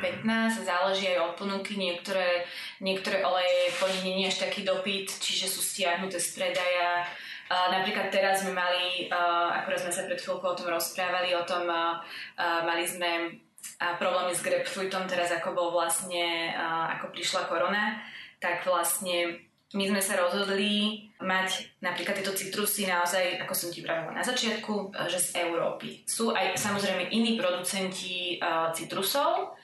15, 0.00 0.64
záleží 0.64 1.12
aj 1.12 1.20
od 1.20 1.32
ponuky, 1.36 1.76
niektoré, 1.76 2.48
niektoré 2.80 3.20
oleje 3.20 3.68
po 3.76 3.84
nich 3.84 4.04
nie 4.04 4.24
je 4.24 4.32
až 4.32 4.48
taký 4.48 4.64
dopyt, 4.64 5.12
čiže 5.20 5.44
sú 5.44 5.60
stiahnuté 5.60 6.16
z 6.16 6.28
predaja. 6.40 7.04
Napríklad 7.48 8.12
teraz 8.12 8.44
sme 8.44 8.52
mali, 8.52 9.08
uh, 9.08 9.56
akurát 9.56 9.80
sme 9.80 9.92
sa 9.92 10.04
pred 10.04 10.20
chvíľkou 10.20 10.52
o 10.52 10.58
tom 10.58 10.68
rozprávali, 10.68 11.32
o 11.32 11.48
tom 11.48 11.64
uh, 11.64 11.96
uh, 12.36 12.60
mali 12.68 12.84
sme 12.84 13.40
uh, 13.80 13.96
problémy 13.96 14.36
s 14.36 14.44
grapefruitom, 14.44 15.08
teraz 15.08 15.32
ako 15.32 15.56
bol 15.56 15.68
vlastne, 15.72 16.52
ako 16.92 17.08
prišla 17.08 17.48
korona, 17.48 18.04
tak 18.36 18.68
vlastne 18.68 19.48
my 19.72 19.84
sme 19.84 20.00
sa 20.00 20.16
rozhodli 20.16 21.08
mať 21.20 21.80
napríklad 21.84 22.20
tieto 22.20 22.32
citrusy 22.32 22.88
naozaj, 22.88 23.40
ako 23.44 23.52
som 23.52 23.68
ti 23.68 23.84
pravila 23.84 24.16
na 24.16 24.24
začiatku, 24.24 24.96
že 25.08 25.20
z 25.20 25.28
Európy. 25.44 26.04
Sú 26.08 26.32
aj 26.32 26.56
samozrejme 26.56 27.12
iní 27.12 27.36
producenti 27.36 28.40
uh, 28.40 28.72
citrusov 28.76 29.56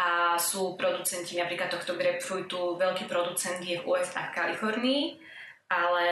a 0.00 0.36
sú 0.40 0.76
producenti 0.76 1.36
napríklad 1.36 1.72
tohto 1.72 1.96
grapefruitu, 1.96 2.76
veľký 2.76 3.04
producent 3.04 3.60
je 3.60 3.80
v 3.80 3.86
USA 3.88 4.28
v 4.28 4.34
Kalifornii, 4.36 5.27
ale 5.68 6.06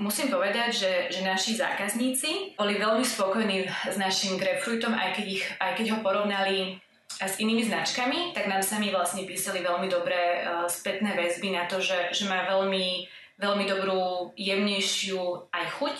musím 0.00 0.32
povedať, 0.32 0.70
že, 0.72 0.92
že 1.12 1.20
naši 1.20 1.60
zákazníci 1.60 2.56
boli 2.56 2.80
veľmi 2.80 3.04
spokojní 3.04 3.68
s 3.68 3.96
našim 4.00 4.40
grapefruitom, 4.40 4.96
aj 4.96 5.20
keď, 5.20 5.26
ich, 5.28 5.44
aj 5.60 5.72
keď 5.76 5.86
ho 5.92 5.98
porovnali 6.00 6.80
s 7.20 7.36
inými 7.36 7.68
značkami, 7.68 8.32
tak 8.32 8.48
nám 8.48 8.64
sami 8.64 8.88
vlastne 8.88 9.28
písali 9.28 9.60
veľmi 9.60 9.86
dobré 9.92 10.42
uh, 10.42 10.64
spätné 10.64 11.12
väzby 11.12 11.52
na 11.52 11.68
to, 11.68 11.76
že, 11.76 12.08
že 12.16 12.24
má 12.24 12.48
veľmi, 12.48 13.04
veľmi 13.36 13.64
dobrú, 13.68 14.32
jemnejšiu 14.32 15.52
aj 15.52 15.64
chuť, 15.76 15.98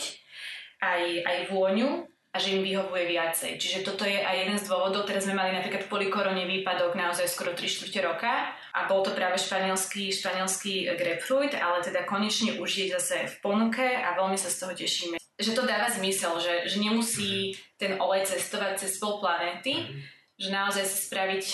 aj, 0.81 1.03
aj 1.29 1.39
vôňu 1.53 2.12
a 2.33 2.37
že 2.41 2.57
im 2.57 2.65
vyhovuje 2.65 3.13
viacej. 3.13 3.61
Čiže 3.61 3.85
toto 3.85 4.09
je 4.09 4.17
aj 4.17 4.37
jeden 4.41 4.57
z 4.57 4.65
dôvodov. 4.65 5.05
Teraz 5.05 5.29
sme 5.29 5.37
mali 5.37 5.53
napríklad 5.53 5.85
v 5.85 5.93
polikorone 5.93 6.49
výpadok 6.49 6.97
naozaj 6.97 7.29
skoro 7.29 7.53
3 7.53 7.61
čtvrte 7.61 8.01
roka 8.01 8.57
a 8.73 8.89
bol 8.89 9.05
to 9.05 9.13
práve 9.13 9.37
španielský, 9.37 10.09
španielský 10.09 10.97
grapefruit, 10.97 11.53
ale 11.53 11.85
teda 11.85 12.09
konečne 12.09 12.57
už 12.57 12.71
je 12.73 12.87
zase 12.97 13.29
v 13.29 13.37
ponuke 13.45 13.85
a 13.85 14.17
veľmi 14.17 14.41
sa 14.41 14.49
z 14.49 14.57
toho 14.65 14.73
tešíme. 14.73 15.21
Že 15.37 15.53
to 15.53 15.63
dáva 15.69 15.93
zmysel, 15.93 16.41
že, 16.41 16.73
že 16.73 16.81
nemusí 16.81 17.53
ten 17.77 18.01
olej 18.01 18.25
cestovať 18.33 18.81
cez 18.81 18.97
pol 18.97 19.21
planéty, 19.21 19.77
mm-hmm 19.77 20.21
že 20.43 20.49
naozaj 20.51 20.85
si 20.91 20.97
spraviť 21.07 21.45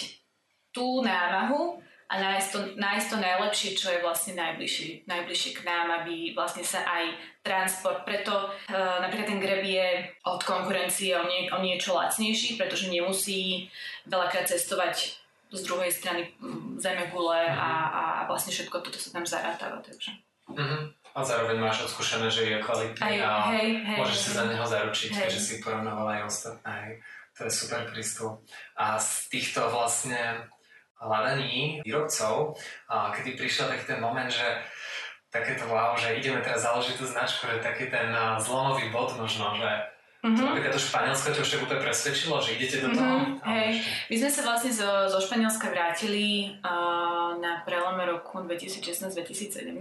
tú 0.72 1.04
námahu 1.04 1.82
a 2.08 2.14
nájsť 2.16 2.48
to, 2.48 2.58
nájsť 2.80 3.06
to 3.12 3.16
najlepšie, 3.20 3.70
čo 3.76 3.92
je 3.92 4.00
vlastne 4.00 4.32
najbližšie, 4.40 5.04
najbližšie 5.04 5.50
k 5.60 5.64
nám, 5.68 5.86
aby 6.02 6.32
vlastne 6.32 6.64
sa 6.64 6.80
aj 6.88 7.04
transport, 7.44 8.08
preto 8.08 8.32
uh, 8.32 8.96
napríklad 9.04 9.28
ten 9.28 9.40
greb 9.44 9.60
je 9.60 10.08
od 10.24 10.40
konkurencie 10.40 11.12
o, 11.20 11.28
nie, 11.28 11.52
o 11.52 11.60
niečo 11.60 11.92
lacnejší, 11.92 12.56
pretože 12.56 12.88
nemusí 12.88 13.68
veľakrát 14.08 14.48
cestovať 14.48 15.20
z 15.52 15.60
druhej 15.64 15.92
strany 15.92 16.32
mm, 16.40 16.80
zeme 16.80 17.08
gule 17.12 17.40
a, 17.40 17.70
a 17.92 18.02
vlastne 18.28 18.52
všetko 18.56 18.84
toto 18.84 18.96
sa 18.96 19.12
tam 19.12 19.24
zarátava. 19.28 19.80
Takže. 19.84 20.12
Mm-hmm. 20.48 20.82
A 21.12 21.18
zároveň 21.24 21.56
máš 21.60 21.88
odskúšané, 21.88 22.28
že 22.32 22.48
je 22.48 22.56
kvalitný 22.60 23.00
aj, 23.00 23.16
a 23.20 23.32
hej, 23.52 23.68
hej, 23.84 23.98
môžeš 24.00 24.16
hej, 24.16 24.24
sa 24.24 24.32
za 24.32 24.44
neho 24.48 24.64
zaručiť, 24.64 25.10
hej. 25.12 25.20
keďže 25.24 25.40
si 25.40 25.54
porovnávala 25.60 26.20
aj 26.20 26.22
ostatné. 26.24 27.00
To 27.36 27.40
je 27.48 27.52
super 27.52 27.84
prístup. 27.88 28.44
A 28.76 28.96
z 28.96 29.30
týchto 29.32 29.68
vlastne 29.72 30.48
hľadaní 31.02 31.82
výrobcov, 31.86 32.58
a 32.90 33.14
kedy 33.14 33.38
prišiel 33.38 33.70
taký 33.70 33.94
ten 33.94 34.00
moment, 34.02 34.30
že 34.30 34.44
takéto 35.30 35.68
wow, 35.68 35.94
že 35.94 36.16
ideme 36.16 36.40
teraz 36.40 36.64
založiť 36.64 36.94
tú 36.98 37.04
značku, 37.04 37.46
že 37.46 37.62
taký 37.62 37.92
ten 37.92 38.10
zlomový 38.40 38.88
bod 38.90 39.14
možno, 39.14 39.54
že 39.54 39.70
Mm-hmm. 40.18 40.34
To 40.34 40.50
napríklad 40.50 40.74
to 40.74 40.82
Španielsko 40.82 41.30
ťa 41.30 41.42
už 41.46 41.62
úplne 41.62 41.78
presvedčilo, 41.78 42.42
že 42.42 42.58
idete 42.58 42.82
do 42.82 42.90
toho? 42.90 43.14
Mm-hmm, 43.22 43.54
hej. 43.54 43.70
My 44.10 44.16
sme 44.18 44.30
sa 44.34 44.40
vlastne 44.42 44.72
zo, 44.74 44.90
zo 45.06 45.18
Španielska 45.22 45.70
vrátili 45.70 46.58
uh, 46.58 47.38
na 47.38 47.62
prelome 47.62 48.02
roku 48.02 48.42
2016-2017 48.42 49.78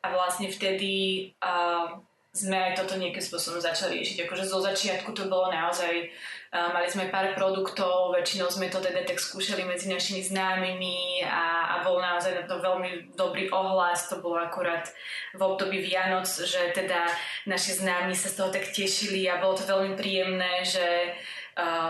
a 0.00 0.06
vlastne 0.16 0.48
vtedy 0.48 1.28
uh, 1.44 2.00
sme 2.32 2.56
aj 2.56 2.72
toto 2.80 2.96
nejakým 2.96 3.20
spôsobom 3.20 3.60
začali 3.60 4.00
riešiť. 4.00 4.24
Akože 4.24 4.48
zo 4.48 4.64
začiatku 4.64 5.12
to 5.12 5.28
bolo 5.28 5.52
naozaj, 5.52 6.08
mali 6.54 6.86
sme 6.86 7.10
pár 7.10 7.34
produktov, 7.34 8.14
väčšinou 8.14 8.46
sme 8.46 8.70
to 8.70 8.78
teda 8.78 9.02
tak 9.02 9.18
skúšali 9.18 9.66
medzi 9.66 9.90
našimi 9.90 10.22
známymi 10.22 11.26
a, 11.26 11.66
a 11.66 11.74
bol 11.82 11.98
naozaj 11.98 12.30
na 12.30 12.44
to 12.46 12.62
veľmi 12.62 13.10
dobrý 13.18 13.50
ohlas. 13.50 14.06
To 14.14 14.22
bolo 14.22 14.38
akurát 14.38 14.86
v 15.34 15.40
období 15.42 15.82
Vianoc, 15.82 16.30
že 16.30 16.70
teda 16.70 17.10
naši 17.50 17.82
známi 17.82 18.14
sa 18.14 18.30
z 18.30 18.38
toho 18.38 18.50
tak 18.54 18.70
tešili 18.70 19.26
a 19.26 19.42
bolo 19.42 19.58
to 19.58 19.66
veľmi 19.66 19.98
príjemné, 19.98 20.62
že 20.62 21.18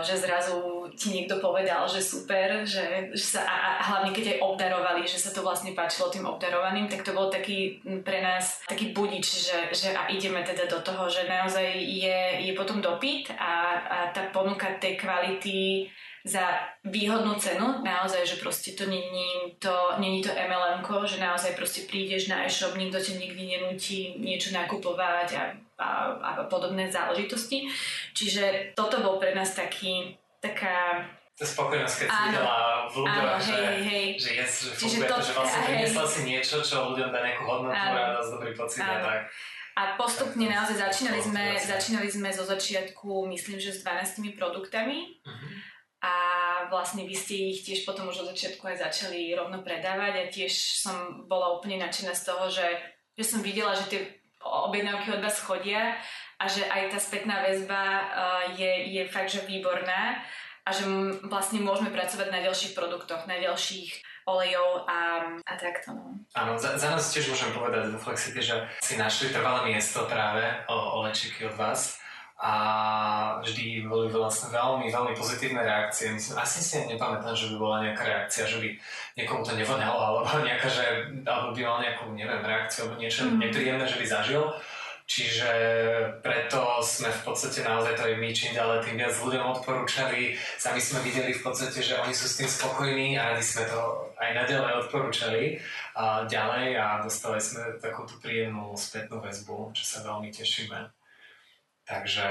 že 0.05 0.15
zrazu 0.17 0.85
ti 0.93 1.09
niekto 1.09 1.41
povedal, 1.41 1.89
že 1.89 1.97
super, 1.97 2.61
že, 2.61 3.09
že 3.11 3.25
sa, 3.37 3.41
a, 3.45 3.81
a 3.81 3.83
hlavne 3.83 4.13
keď 4.13 4.37
aj 4.37 4.43
obdarovali, 4.45 5.01
že 5.09 5.17
sa 5.17 5.33
to 5.33 5.41
vlastne 5.41 5.73
páčilo 5.73 6.13
tým 6.13 6.29
obdarovaným, 6.29 6.85
tak 6.85 7.01
to 7.01 7.17
bol 7.17 7.33
taký 7.33 7.81
pre 8.05 8.21
nás 8.21 8.61
taký 8.69 8.93
budič, 8.93 9.25
že, 9.25 9.59
že 9.73 9.89
a 9.97 10.05
ideme 10.13 10.45
teda 10.45 10.69
do 10.69 10.79
toho, 10.85 11.09
že 11.09 11.25
naozaj 11.25 11.65
je, 11.81 12.45
je 12.45 12.53
potom 12.53 12.77
dopyt 12.77 13.33
a, 13.33 13.53
a 13.81 13.97
tá 14.13 14.29
ponuka 14.29 14.77
tej 14.77 15.01
kvality 15.01 15.89
za 16.25 16.57
výhodnú 16.81 17.37
cenu, 17.37 17.85
naozaj, 17.85 18.25
že 18.25 18.41
proste 18.41 18.73
to 18.73 18.89
není 18.89 19.53
to, 19.61 19.93
není 20.01 20.25
to 20.25 20.33
MLM, 20.33 20.81
že 21.05 21.21
naozaj 21.21 21.53
proste 21.53 21.85
prídeš 21.85 22.25
na 22.25 22.49
e-shop, 22.49 22.73
nikto 22.73 22.97
ťa 22.97 23.21
nikdy 23.21 23.43
nenúti 23.45 24.17
niečo 24.17 24.49
nakupovať 24.49 25.27
a, 25.37 25.53
a, 25.79 26.15
a 26.19 26.29
podobné 26.47 26.87
záležitosti. 26.91 27.67
Čiže 28.15 28.75
toto 28.75 29.03
bol 29.03 29.19
pre 29.19 29.35
nás 29.35 29.51
taký, 29.53 30.15
taká 30.39 31.03
to 31.35 31.43
spokojnosť, 31.43 31.95
keď 31.99 32.07
si 32.07 32.19
videla 32.31 32.87
v 32.87 32.95
ľuďoch, 33.03 33.31
že, 33.43 33.59
hej, 33.59 33.79
hej. 33.83 34.07
že 34.15 34.29
je, 34.39 34.45
že 34.47 34.69
funguje 34.71 35.03
to, 35.03 35.19
že 35.19 35.31
vlastne 35.35 35.61
priniesla 35.67 36.05
si 36.07 36.21
niečo, 36.23 36.55
čo 36.63 36.75
ľuďom 36.95 37.11
dá 37.11 37.19
nejakú 37.27 37.43
hodnotu 37.43 37.75
áno. 37.75 37.99
a 37.99 38.15
dosť 38.15 38.31
dobrý 38.39 38.51
pocit 38.55 38.79
a 38.87 39.03
tak. 39.03 39.19
A 39.75 39.81
postupne 39.99 40.47
naozaj 40.47 40.79
začínali 40.79 41.19
sme, 41.19 41.59
začínali 41.59 42.07
sme 42.07 42.31
zo 42.31 42.47
začiatku, 42.47 43.27
myslím, 43.27 43.59
že 43.59 43.75
s 43.75 43.83
12 43.83 44.39
produktami. 44.39 45.19
Uh-huh 45.27 45.75
a 46.05 46.13
vlastne 46.69 47.01
vy 47.07 47.15
ste 47.17 47.55
ich 47.55 47.65
tiež 47.65 47.87
potom 47.87 48.05
už 48.13 48.25
od 48.25 48.29
začiatku 48.37 48.61
aj 48.61 48.77
začali 48.91 49.33
rovno 49.33 49.65
predávať 49.65 50.13
a 50.21 50.29
tiež 50.29 50.53
som 50.53 51.25
bola 51.25 51.57
úplne 51.57 51.81
nadšená 51.81 52.13
z 52.13 52.23
toho, 52.29 52.45
že, 52.51 52.67
že 53.17 53.23
som 53.25 53.39
videla, 53.41 53.73
že 53.73 53.89
tie 53.89 54.01
objednávky 54.45 55.17
od 55.17 55.25
vás 55.25 55.41
chodia 55.41 55.97
a 56.37 56.45
že 56.45 56.67
aj 56.67 56.93
tá 56.93 56.99
spätná 57.01 57.41
väzba 57.41 57.81
uh, 57.81 58.03
je, 58.53 58.93
je 58.93 59.03
fakt, 59.09 59.33
že 59.33 59.47
výborná 59.49 60.21
a 60.65 60.69
že 60.73 60.85
vlastne 61.29 61.61
môžeme 61.61 61.93
pracovať 61.93 62.27
na 62.33 62.41
ďalších 62.41 62.73
produktoch, 62.73 63.29
na 63.29 63.37
ďalších 63.37 64.01
olejov 64.25 64.89
a, 64.89 64.99
a 65.45 65.53
takto. 65.57 65.93
No. 65.93 66.17
Áno, 66.33 66.57
za, 66.57 66.73
za 66.81 66.89
nás 66.89 67.13
tiež 67.13 67.29
môžem 67.29 67.53
povedať 67.53 67.93
do 67.93 68.01
Flexity, 68.01 68.41
že 68.41 68.57
si 68.81 68.97
našli 68.97 69.29
trvalé 69.29 69.69
miesto 69.69 70.09
práve 70.09 70.41
o 70.65 71.01
olečiky 71.01 71.45
od 71.45 71.53
vás 71.53 72.01
a 72.45 72.53
vždy 73.41 73.89
boli 73.89 74.05
vlastne 74.13 74.53
veľmi, 74.53 74.93
veľmi 74.93 75.17
pozitívne 75.17 75.65
reakcie. 75.65 76.13
Myslím, 76.13 76.37
asi 76.37 76.61
si 76.61 76.77
nepamätám, 76.85 77.33
že 77.33 77.49
by 77.49 77.55
bola 77.57 77.77
nejaká 77.89 78.05
reakcia, 78.05 78.45
že 78.45 78.61
by 78.61 78.69
niekomu 79.17 79.41
to 79.41 79.57
nevonalo, 79.57 79.97
alebo 80.21 80.45
nejaká, 80.45 80.69
že, 80.69 80.85
alebo 81.25 81.57
by 81.57 81.61
mal 81.65 81.81
nejakú, 81.81 82.13
neviem, 82.13 82.45
reakciu, 82.45 82.85
alebo 82.85 83.01
niečo 83.01 83.25
mm. 83.25 83.41
nepríjemné, 83.41 83.85
že 83.89 83.97
by 83.97 84.05
zažil. 84.05 84.45
Čiže 85.05 85.49
preto 86.25 86.81
sme 86.81 87.13
v 87.13 87.21
podstate 87.21 87.61
naozaj 87.61 87.93
to 87.93 88.09
aj 88.09 88.17
my 88.17 88.29
čím 88.33 88.57
ďalej 88.57 88.89
tým 88.89 88.97
viac 88.97 89.13
ľuďom 89.13 89.45
odporúčali. 89.53 90.33
Sami 90.57 90.81
sme 90.81 91.05
videli 91.05 91.29
v 91.29 91.45
podstate, 91.45 91.77
že 91.77 92.01
oni 92.01 92.09
sú 92.09 92.25
s 92.25 92.41
tým 92.41 92.49
spokojní 92.49 93.13
a 93.13 93.33
radi 93.37 93.45
sme 93.45 93.69
to 93.69 93.81
aj 94.17 94.29
naďalej 94.33 94.73
odporúčali 94.85 95.61
a 95.93 96.25
ďalej 96.25 96.81
a 96.81 97.05
dostali 97.05 97.37
sme 97.37 97.77
takú 97.77 98.09
tú 98.09 98.17
príjemnú 98.17 98.73
spätnú 98.73 99.21
väzbu, 99.21 99.77
čo 99.77 99.83
sa 99.85 100.01
veľmi 100.09 100.33
tešíme. 100.33 101.04
Takže 101.85 102.25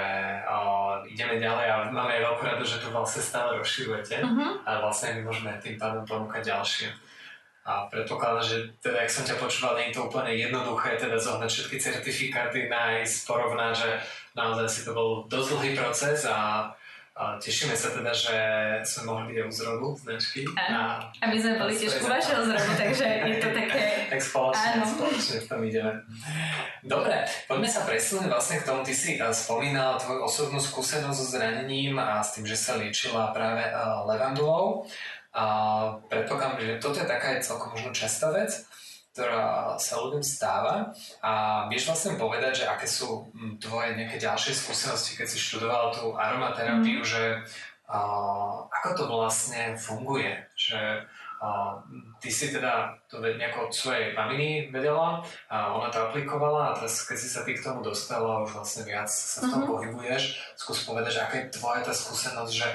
uh, 0.51 1.07
ideme 1.07 1.39
ďalej 1.39 1.67
a 1.71 1.75
máme 1.95 2.11
aj 2.19 2.27
veľkú 2.27 2.43
radu, 2.43 2.65
že 2.67 2.83
to 2.83 2.91
vlastne 2.91 3.23
stále 3.23 3.55
rozširujete 3.63 4.19
uh-huh. 4.19 4.67
a 4.67 4.83
vlastne 4.83 5.15
my 5.15 5.31
môžeme 5.31 5.55
tým 5.63 5.79
pádom 5.79 6.03
ponúkať 6.03 6.51
ďalšie. 6.51 6.91
A 7.65 7.87
predpokladám, 7.87 8.45
že 8.45 8.57
teda, 8.83 9.07
ak 9.07 9.15
som 9.15 9.25
ťa 9.25 9.41
počúval, 9.41 9.79
nie 9.79 9.89
je 9.89 9.97
to 9.97 10.11
úplne 10.11 10.37
jednoduché 10.37 11.01
teda 11.01 11.17
zohnať 11.17 11.49
všetky 11.49 11.77
certifikáty, 11.81 12.69
nájsť, 12.69 13.25
porovnať, 13.25 13.73
že 13.73 13.91
naozaj 14.37 14.67
si 14.69 14.81
to 14.85 14.93
bol 14.93 15.25
dosť 15.31 15.49
dlhý 15.57 15.71
proces 15.73 16.29
a 16.29 16.69
tešíme 17.15 17.79
sa 17.79 17.95
teda, 17.95 18.11
že 18.11 18.37
sme 18.83 19.15
mohli 19.15 19.31
byť 19.31 19.37
aj 19.39 19.47
u 19.47 19.53
zrodu 19.55 19.89
značky. 20.03 20.41
A, 20.59 20.99
a 20.99 21.25
my 21.31 21.37
sme 21.39 21.55
boli 21.63 21.73
tiež 21.79 22.03
u 22.03 22.11
vašeho 22.11 22.43
zrodu, 22.43 22.73
takže 22.75 23.07
je 23.07 23.37
to 23.39 23.49
také... 23.55 23.81
tak 24.11 24.19
spoločne, 24.19 24.69
áno. 24.83 24.87
spoločne 24.91 25.37
v 25.39 25.47
tom 25.47 25.61
ideme. 25.63 25.93
Dobre, 26.83 27.23
poďme 27.47 27.71
sa 27.71 27.87
presunúť 27.87 28.27
vlastne 28.27 28.59
k 28.59 28.67
tomu. 28.67 28.83
Ty 28.83 28.95
si 28.99 29.15
eh, 29.15 29.31
spomínala 29.31 29.95
tvoju 30.03 30.27
osobnú 30.27 30.59
skúsenosť 30.59 31.15
so 31.15 31.27
zranením 31.39 31.95
a 32.03 32.19
s 32.19 32.35
tým, 32.35 32.51
že 32.51 32.59
sa 32.59 32.75
liečila 32.75 33.31
práve 33.31 33.63
uh, 33.63 34.03
levandulou. 34.11 34.83
A 35.35 35.45
predpokladám, 36.11 36.63
že 36.63 36.83
toto 36.83 36.99
je 36.99 37.07
taká 37.07 37.39
celkom 37.39 37.79
možno 37.79 37.95
častá 37.95 38.35
vec. 38.35 38.67
Ktorá 39.15 39.79
sa 39.79 40.03
ľuďom 40.03 40.27
stáva 40.27 40.91
a 41.23 41.65
vieš 41.71 41.87
vlastne 41.87 42.19
povedať, 42.19 42.63
že 42.63 42.65
aké 42.67 42.83
sú 42.83 43.31
hm, 43.31 43.63
tvoje 43.63 43.95
nejaké 43.95 44.19
ďalšie 44.19 44.51
skúsenosti, 44.51 45.15
keď 45.15 45.27
si 45.31 45.39
študoval 45.39 45.95
tú 45.95 46.19
aromaterapiu, 46.19 46.99
mm. 46.99 47.07
že 47.07 47.23
uh, 47.87 48.67
ako 48.67 48.91
to 48.99 49.05
vlastne 49.07 49.79
funguje, 49.79 50.35
že 50.59 51.07
uh, 51.39 51.79
ty 52.19 52.27
si 52.27 52.51
teda 52.51 52.99
to 53.07 53.23
nejako 53.23 53.71
od 53.71 53.73
svojej 53.73 54.19
maminy 54.19 54.75
vedela 54.75 55.23
a 55.47 55.79
ona 55.79 55.95
to 55.95 56.11
aplikovala 56.11 56.75
a 56.75 56.77
teraz 56.83 57.07
keď 57.07 57.19
si 57.23 57.31
sa 57.31 57.47
ty 57.47 57.55
k 57.55 57.63
tomu 57.63 57.87
dostala 57.87 58.43
už 58.43 58.51
vlastne 58.51 58.83
viac 58.83 59.07
sa 59.07 59.47
v 59.47 59.51
tom 59.55 59.63
mm-hmm. 59.63 59.71
pohybuješ, 59.79 60.23
skús 60.59 60.83
povedať, 60.83 61.23
že 61.23 61.23
aká 61.23 61.37
je 61.39 61.55
tvoja 61.55 61.87
tá 61.87 61.95
skúsenosť, 61.95 62.51
že 62.51 62.67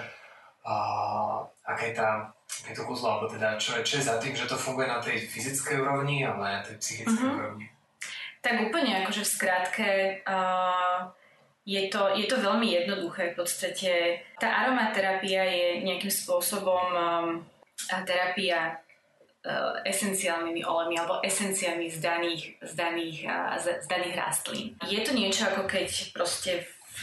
uh, 0.64 1.44
aká 1.68 1.84
je 1.84 1.96
tá 2.00 2.32
je 2.50 2.74
to 2.76 2.84
kúzlo, 2.86 3.08
alebo 3.18 3.28
teda 3.30 3.56
čo 3.62 3.78
je, 3.78 3.82
čo 3.86 4.02
je 4.02 4.10
za 4.10 4.18
tým, 4.18 4.34
že 4.34 4.50
to 4.50 4.58
funguje 4.58 4.90
na 4.90 4.98
tej 4.98 5.26
fyzickej 5.30 5.78
úrovni, 5.80 6.26
ale 6.26 6.42
aj 6.42 6.54
na 6.54 6.64
tej 6.66 6.76
psychickej 6.82 7.26
uh-huh. 7.26 7.38
úrovni? 7.38 7.66
Tak 8.40 8.56
úplne, 8.72 9.04
akože 9.04 9.22
v 9.22 9.34
skratke, 9.36 9.90
uh, 10.24 11.12
je, 11.68 11.82
to, 11.92 12.16
je 12.16 12.26
to 12.26 12.40
veľmi 12.40 12.72
jednoduché. 12.72 13.36
V 13.36 13.44
podstate 13.44 14.24
tá 14.40 14.66
aromaterapia 14.66 15.44
je 15.46 15.68
nejakým 15.84 16.10
spôsobom 16.10 16.88
um, 16.96 17.28
terapia 18.08 18.80
uh, 19.44 19.84
esenciálnymi 19.84 20.64
olejmi 20.64 20.96
alebo 20.98 21.20
esenciami 21.20 21.92
z 21.92 22.00
daných, 22.00 22.44
z, 22.64 22.72
daných, 22.74 23.18
uh, 23.28 23.60
z, 23.60 23.66
z 23.84 23.88
daných 23.92 24.16
rastlín. 24.16 24.68
Je 24.88 25.00
to 25.04 25.12
niečo 25.12 25.52
ako 25.52 25.68
keď 25.68 26.16
proste 26.16 26.64
v, 26.64 26.70
v 26.96 27.00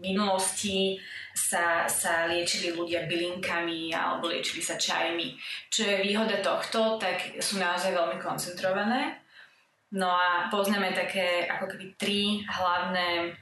minulosti 0.00 0.98
sa, 1.38 1.86
sa 1.86 2.26
liečili 2.26 2.74
ľudia 2.74 3.06
bylinkami 3.06 3.94
alebo 3.94 4.26
liečili 4.26 4.58
sa 4.58 4.74
čajmi. 4.74 5.38
Čo 5.70 5.86
je 5.86 6.02
výhoda 6.02 6.42
tohto, 6.42 6.98
tak 6.98 7.38
sú 7.38 7.62
naozaj 7.62 7.94
veľmi 7.94 8.18
koncentrované. 8.18 9.22
No 9.94 10.10
a 10.10 10.50
poznáme 10.50 10.90
také 10.92 11.46
ako 11.46 11.70
keby 11.70 11.86
tri 11.96 12.20
hlavné 12.44 13.32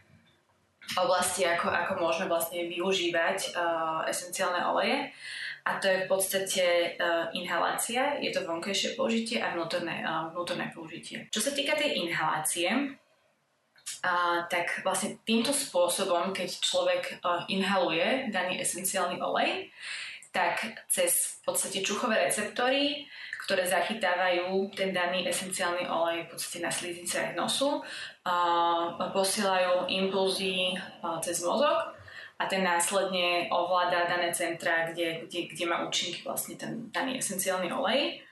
oblasti, 0.95 1.43
ako, 1.43 1.73
ako 1.73 1.93
môžeme 1.99 2.31
vlastne 2.31 2.71
využívať 2.71 3.59
uh, 3.59 4.07
esenciálne 4.07 4.63
oleje. 4.71 5.11
A 5.67 5.83
to 5.83 5.91
je 5.91 6.07
v 6.07 6.07
podstate 6.07 6.65
uh, 6.95 7.27
inhalácia, 7.35 8.23
je 8.23 8.31
to 8.31 8.47
vonkajšie 8.47 8.95
použitie 8.95 9.43
a 9.43 9.51
vnútorné, 9.51 10.07
uh, 10.07 10.31
vnútorné 10.31 10.71
použitie. 10.71 11.27
Čo 11.35 11.43
sa 11.43 11.51
týka 11.51 11.75
tej 11.75 12.07
inhalácie, 12.07 12.71
a, 14.07 14.47
tak 14.47 14.87
vlastne 14.87 15.19
týmto 15.27 15.51
spôsobom, 15.51 16.31
keď 16.31 16.63
človek 16.63 17.19
uh, 17.27 17.43
inhaluje 17.51 18.31
daný 18.31 18.63
esenciálny 18.63 19.19
olej, 19.19 19.75
tak 20.31 20.87
cez 20.87 21.43
v 21.43 21.51
podstate 21.51 21.83
čuchové 21.83 22.31
receptory, 22.31 23.03
ktoré 23.43 23.67
zachytávajú 23.67 24.71
ten 24.79 24.95
daný 24.95 25.27
esenciálny 25.27 25.91
olej 25.91 26.27
v 26.27 26.31
podstate 26.31 26.63
na 26.63 26.71
sliznicách 26.71 27.35
nosu, 27.35 27.83
uh, 27.83 28.87
posielajú 29.11 29.91
impulzy 29.91 30.79
uh, 31.03 31.19
cez 31.19 31.43
mozog 31.43 31.97
a 32.37 32.45
ten 32.47 32.63
následne 32.63 33.49
ovláda 33.51 34.07
dané 34.07 34.31
centra, 34.31 34.93
kde, 34.93 35.27
kde, 35.27 35.51
kde 35.51 35.65
má 35.67 35.83
účinky 35.89 36.21
vlastne 36.23 36.55
ten 36.55 36.93
daný 36.93 37.19
esenciálny 37.19 37.73
olej. 37.73 38.23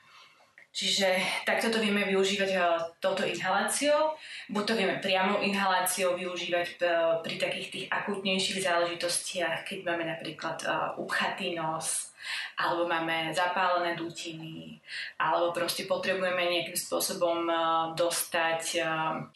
Čiže 0.75 1.07
takto 1.47 1.71
to 1.71 1.79
vieme 1.79 2.03
využívať 2.03 2.51
uh, 2.59 2.83
touto 2.99 3.23
inhaláciou. 3.23 4.19
Buď 4.51 4.65
to 4.67 4.75
vieme 4.75 4.99
priamou 4.99 5.39
inhaláciou 5.39 6.19
využívať 6.19 6.83
uh, 6.83 7.23
pri 7.23 7.39
takých 7.39 7.69
tých 7.71 7.87
akutnejších 7.95 8.59
záležitostiach, 8.59 9.63
keď 9.63 9.79
máme 9.87 10.03
napríklad 10.03 10.59
uh, 10.67 10.99
upchatý 10.99 11.55
nos, 11.55 12.11
alebo 12.59 12.91
máme 12.91 13.31
zapálené 13.31 13.95
dutiny, 13.95 14.83
alebo 15.15 15.55
proste 15.55 15.87
potrebujeme 15.87 16.43
nejakým 16.43 16.75
spôsobom 16.75 17.47
dostať 17.95 18.81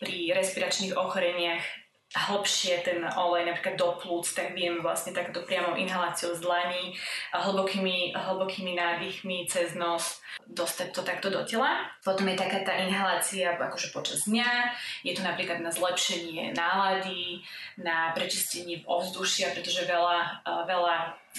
pri 0.00 0.32
respiračných 0.32 0.96
ochoreniach 0.96 1.60
hlbšie 2.08 2.80
ten 2.88 3.04
olej 3.04 3.44
napríklad 3.52 3.76
do 3.76 3.92
plúc, 4.00 4.32
tak 4.32 4.56
viem 4.56 4.80
vlastne 4.80 5.12
takto 5.12 5.44
priamo 5.44 5.76
inhaláciou 5.76 6.32
z 6.32 6.40
dlaní, 6.40 6.96
hlbokými, 7.36 8.16
hlbokými 8.16 8.72
nádychmi 8.72 9.44
cez 9.44 9.76
nos 9.76 10.24
dostať 10.48 10.96
to 10.96 11.04
takto 11.04 11.28
do 11.28 11.44
tela. 11.44 11.84
Potom 12.00 12.24
je 12.32 12.40
taká 12.40 12.64
tá 12.64 12.80
inhalácia 12.80 13.52
akože 13.52 13.92
počas 13.92 14.24
dňa, 14.24 14.72
je 15.04 15.12
to 15.12 15.20
napríklad 15.20 15.60
na 15.60 15.68
zlepšenie 15.68 16.56
nálady, 16.56 17.44
na 17.76 18.16
prečistenie 18.16 18.80
ovzdušia, 18.88 19.52
pretože 19.52 19.84
veľa, 19.84 20.48
veľa 20.64 20.94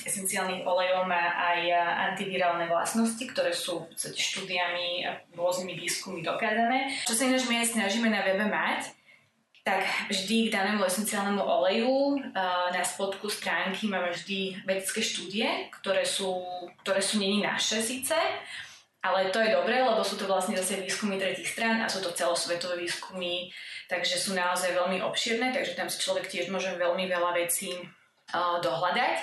esenciálnych 0.06 0.70
olejov 0.70 1.10
má 1.10 1.34
aj 1.34 1.60
antivirálne 2.14 2.70
vlastnosti, 2.70 3.26
ktoré 3.34 3.50
sú 3.50 3.90
štúdiami 3.98 5.10
a 5.10 5.18
rôznymi 5.34 5.74
výskumy 5.82 6.22
dokázané. 6.22 6.94
Čo 7.10 7.18
sa 7.18 7.26
ináč 7.26 7.50
my 7.50 7.66
snažíme 7.66 8.14
na 8.14 8.22
webe 8.22 8.46
mať, 8.46 8.99
tak 9.70 9.86
vždy 10.10 10.50
k 10.50 10.54
danému 10.58 10.82
esenciálnemu 10.82 11.46
oleju 11.46 12.18
na 12.74 12.82
spodku 12.82 13.30
stránky 13.30 13.86
máme 13.86 14.10
vždy 14.10 14.66
vedecké 14.66 14.98
štúdie, 14.98 15.70
ktoré 15.78 16.02
sú, 16.02 16.42
ktoré 16.82 16.98
sú 17.06 17.22
není 17.22 17.46
naše 17.46 17.78
síce, 17.78 18.18
ale 19.06 19.30
to 19.30 19.38
je 19.38 19.54
dobré, 19.54 19.86
lebo 19.86 20.02
sú 20.02 20.18
to 20.18 20.26
vlastne 20.26 20.58
zase 20.58 20.82
výskumy 20.82 21.22
tretich 21.22 21.54
strán 21.54 21.86
a 21.86 21.88
sú 21.88 22.02
to 22.02 22.10
celosvetové 22.18 22.82
výskumy, 22.82 23.54
takže 23.86 24.18
sú 24.18 24.34
naozaj 24.34 24.74
veľmi 24.74 25.06
obširné, 25.06 25.54
takže 25.54 25.78
tam 25.78 25.86
si 25.86 26.02
človek 26.02 26.26
tiež 26.26 26.50
môže 26.50 26.74
veľmi 26.74 27.06
veľa 27.06 27.38
vecí 27.38 27.70
dohľadať. 28.34 29.18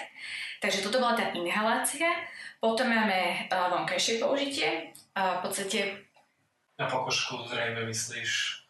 Takže 0.63 0.87
toto 0.87 1.03
bola 1.03 1.19
tá 1.19 1.35
inhalácia. 1.35 2.07
Potom 2.63 2.87
máme 2.87 3.51
vonkajšie 3.51 4.23
použitie. 4.23 4.95
V 5.11 5.39
podstate... 5.43 6.07
Na 6.79 6.87
pokožku 6.87 7.51
zrejme 7.51 7.83
myslíš 7.91 8.63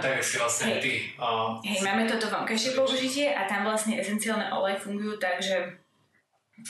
Tak 0.00 0.20
si 0.22 0.36
vlastne 0.38 0.76
hej. 0.76 0.80
ty. 0.80 0.92
Uh, 1.16 1.58
hej, 1.64 1.80
máme 1.82 2.04
toto 2.06 2.30
vonkajšie 2.30 2.76
použitie 2.76 3.32
a 3.32 3.48
tam 3.48 3.66
vlastne 3.66 3.98
esenciálne 3.98 4.50
oleje 4.52 4.78
fungujú 4.80 5.16
tak, 5.18 5.40
že 5.40 5.80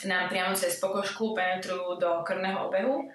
nám 0.09 0.31
priamo 0.31 0.57
cez 0.57 0.81
pokožku 0.81 1.37
penetrujú 1.37 2.01
do 2.01 2.25
krvného 2.25 2.67
obehu 2.67 3.05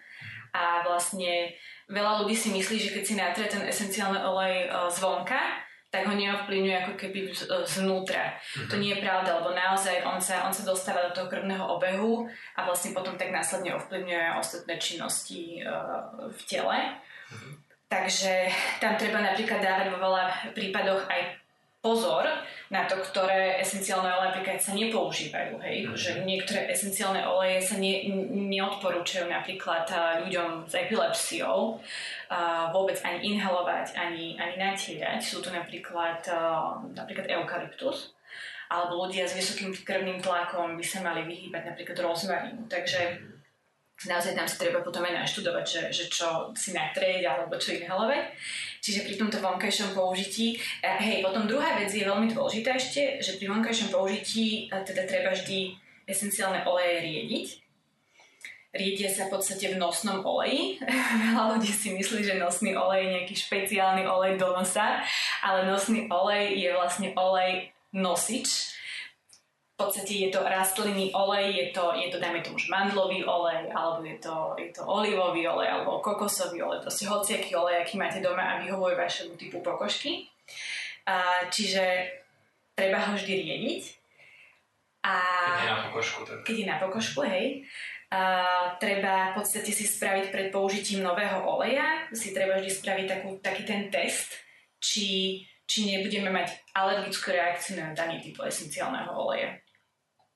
a 0.54 0.82
vlastne 0.86 1.50
veľa 1.90 2.22
ľudí 2.22 2.34
si 2.34 2.54
myslí, 2.54 2.76
že 2.78 2.94
keď 2.94 3.02
si 3.02 3.14
natrie 3.18 3.46
ten 3.50 3.62
esenciálny 3.66 4.20
olej 4.22 4.70
uh, 4.70 4.86
zvonka, 4.86 5.66
tak 5.90 6.06
ho 6.06 6.14
neovplyvňuje 6.14 6.76
ako 6.86 6.92
keby 6.94 7.34
zvnútra. 7.66 8.38
Mm-hmm. 8.38 8.70
To 8.70 8.74
nie 8.78 8.94
je 8.94 9.02
pravda, 9.02 9.42
lebo 9.42 9.50
naozaj 9.50 10.06
on 10.06 10.22
sa, 10.22 10.46
on 10.46 10.54
sa 10.54 10.62
dostáva 10.62 11.10
do 11.10 11.14
toho 11.18 11.26
krvného 11.26 11.66
obehu 11.66 12.30
a 12.54 12.62
vlastne 12.62 12.94
potom 12.94 13.18
tak 13.18 13.34
následne 13.34 13.74
ovplyvňuje 13.74 14.38
ostatné 14.38 14.78
činnosti 14.78 15.66
uh, 15.66 16.30
v 16.30 16.40
tele. 16.46 16.78
Mm-hmm. 17.34 17.69
Takže 17.90 18.46
tam 18.78 18.94
treba 18.94 19.18
napríklad 19.18 19.58
dávať 19.58 19.90
vo 19.90 19.98
veľa 19.98 20.54
prípadoch 20.54 21.10
aj 21.10 21.42
pozor 21.82 22.22
na 22.70 22.86
to, 22.86 23.02
ktoré 23.02 23.58
esenciálne 23.58 24.06
oleje 24.06 24.30
napríklad 24.30 24.62
sa 24.62 24.78
nepoužívajú. 24.78 25.58
Hej? 25.58 25.76
Mm-hmm. 25.82 25.98
Že 25.98 26.10
niektoré 26.22 26.60
esenciálne 26.70 27.26
oleje 27.26 27.58
sa 27.58 27.82
ne, 27.82 28.06
neodporúčajú 28.46 29.26
napríklad 29.26 29.90
ľuďom 30.22 30.70
s 30.70 30.74
epilepsiou 30.78 31.82
uh, 31.82 32.70
vôbec 32.70 32.94
ani 33.02 33.34
inhalovať, 33.34 33.98
ani, 33.98 34.38
ani 34.38 34.54
natierať. 34.54 35.18
Sú 35.18 35.42
to 35.42 35.50
napríklad, 35.50 36.22
uh, 36.30 36.78
napríklad 36.94 37.26
eukalyptus 37.26 38.14
alebo 38.70 39.02
ľudia 39.02 39.26
s 39.26 39.34
vysokým 39.34 39.74
krvným 39.74 40.22
tlakom 40.22 40.78
by 40.78 40.84
sa 40.86 41.02
mali 41.02 41.26
vyhýbať 41.26 41.74
napríklad 41.74 42.06
rozmarínu. 42.06 42.70
Takže 42.70 43.18
naozaj 44.08 44.32
tam 44.32 44.48
si 44.48 44.56
treba 44.56 44.80
potom 44.80 45.04
aj 45.04 45.24
naštudovať, 45.24 45.64
že, 45.68 45.82
že 45.92 46.04
čo 46.08 46.54
si 46.56 46.72
natrieť 46.72 47.28
alebo 47.28 47.60
čo 47.60 47.76
inhalovať. 47.76 48.32
Čiže 48.80 49.04
pri 49.04 49.14
tomto 49.20 49.44
vonkajšom 49.44 49.92
použití, 49.92 50.56
hej, 50.80 51.20
potom 51.20 51.44
druhá 51.44 51.76
vec 51.76 51.92
je 51.92 52.08
veľmi 52.08 52.32
dôležitá 52.32 52.80
ešte, 52.80 53.20
že 53.20 53.36
pri 53.36 53.52
vonkajšom 53.52 53.92
použití 53.92 54.72
teda 54.72 55.04
treba 55.04 55.36
vždy 55.36 55.76
esenciálne 56.08 56.64
oleje 56.64 56.96
riediť. 57.04 57.46
Riedia 58.70 59.10
sa 59.10 59.26
v 59.26 59.34
podstate 59.34 59.74
v 59.74 59.82
nosnom 59.82 60.22
oleji. 60.22 60.78
Veľa 61.26 61.58
ľudí 61.58 61.68
si 61.68 61.90
myslí, 61.90 62.22
že 62.22 62.38
nosný 62.38 62.78
olej 62.78 63.02
je 63.02 63.12
nejaký 63.18 63.34
špeciálny 63.34 64.06
olej 64.06 64.38
do 64.38 64.54
nosa, 64.54 65.02
ale 65.42 65.66
nosný 65.66 66.06
olej 66.06 66.54
je 66.54 66.70
vlastne 66.70 67.10
olej 67.18 67.74
nosič, 67.90 68.78
podstate 69.80 70.12
je 70.12 70.28
to 70.28 70.44
rastlinný 70.44 71.08
olej, 71.16 71.48
je 71.56 71.66
to, 71.72 71.96
je 71.96 72.12
to 72.12 72.20
dajme 72.20 72.44
tomu 72.44 72.60
mandlový 72.68 73.24
olej, 73.24 73.72
alebo 73.72 74.04
je 74.04 74.16
to, 74.20 74.36
je 74.60 74.68
to 74.76 74.84
olivový 74.84 75.48
olej, 75.48 75.68
alebo 75.72 76.04
kokosový 76.04 76.60
olej, 76.60 76.84
proste 76.84 77.08
hociaký 77.08 77.56
olej, 77.56 77.80
aký 77.80 77.96
máte 77.96 78.20
doma 78.20 78.44
a 78.44 78.60
vyhovuje 78.60 78.94
vašemu 78.94 79.32
typu 79.40 79.64
pokožky. 79.64 80.28
A, 81.08 81.48
čiže 81.48 82.12
treba 82.76 83.00
ho 83.08 83.16
vždy 83.16 83.32
riediť. 83.32 83.82
A, 85.00 85.14
keď 85.48 85.64
je 85.64 85.70
na 85.72 85.80
pokožku. 85.88 86.20
Tak. 86.28 86.38
Keď 86.44 86.56
je 86.60 86.66
na 86.68 86.76
pokožku, 86.76 87.20
hej. 87.24 87.46
A, 88.12 88.20
treba 88.76 89.32
v 89.32 89.40
podstate 89.40 89.72
si 89.72 89.88
spraviť 89.88 90.28
pred 90.28 90.48
použitím 90.52 91.00
nového 91.00 91.40
oleja, 91.40 92.04
si 92.12 92.36
treba 92.36 92.60
vždy 92.60 92.70
spraviť 92.70 93.06
takú, 93.08 93.28
taký 93.40 93.62
ten 93.64 93.88
test, 93.88 94.36
či, 94.76 95.40
či 95.64 95.88
nebudeme 95.88 96.28
mať 96.28 96.74
alergickú 96.76 97.32
reakciu 97.32 97.80
na 97.80 97.96
daný 97.96 98.20
typ 98.20 98.36
esenciálneho 98.44 99.08
oleja. 99.14 99.56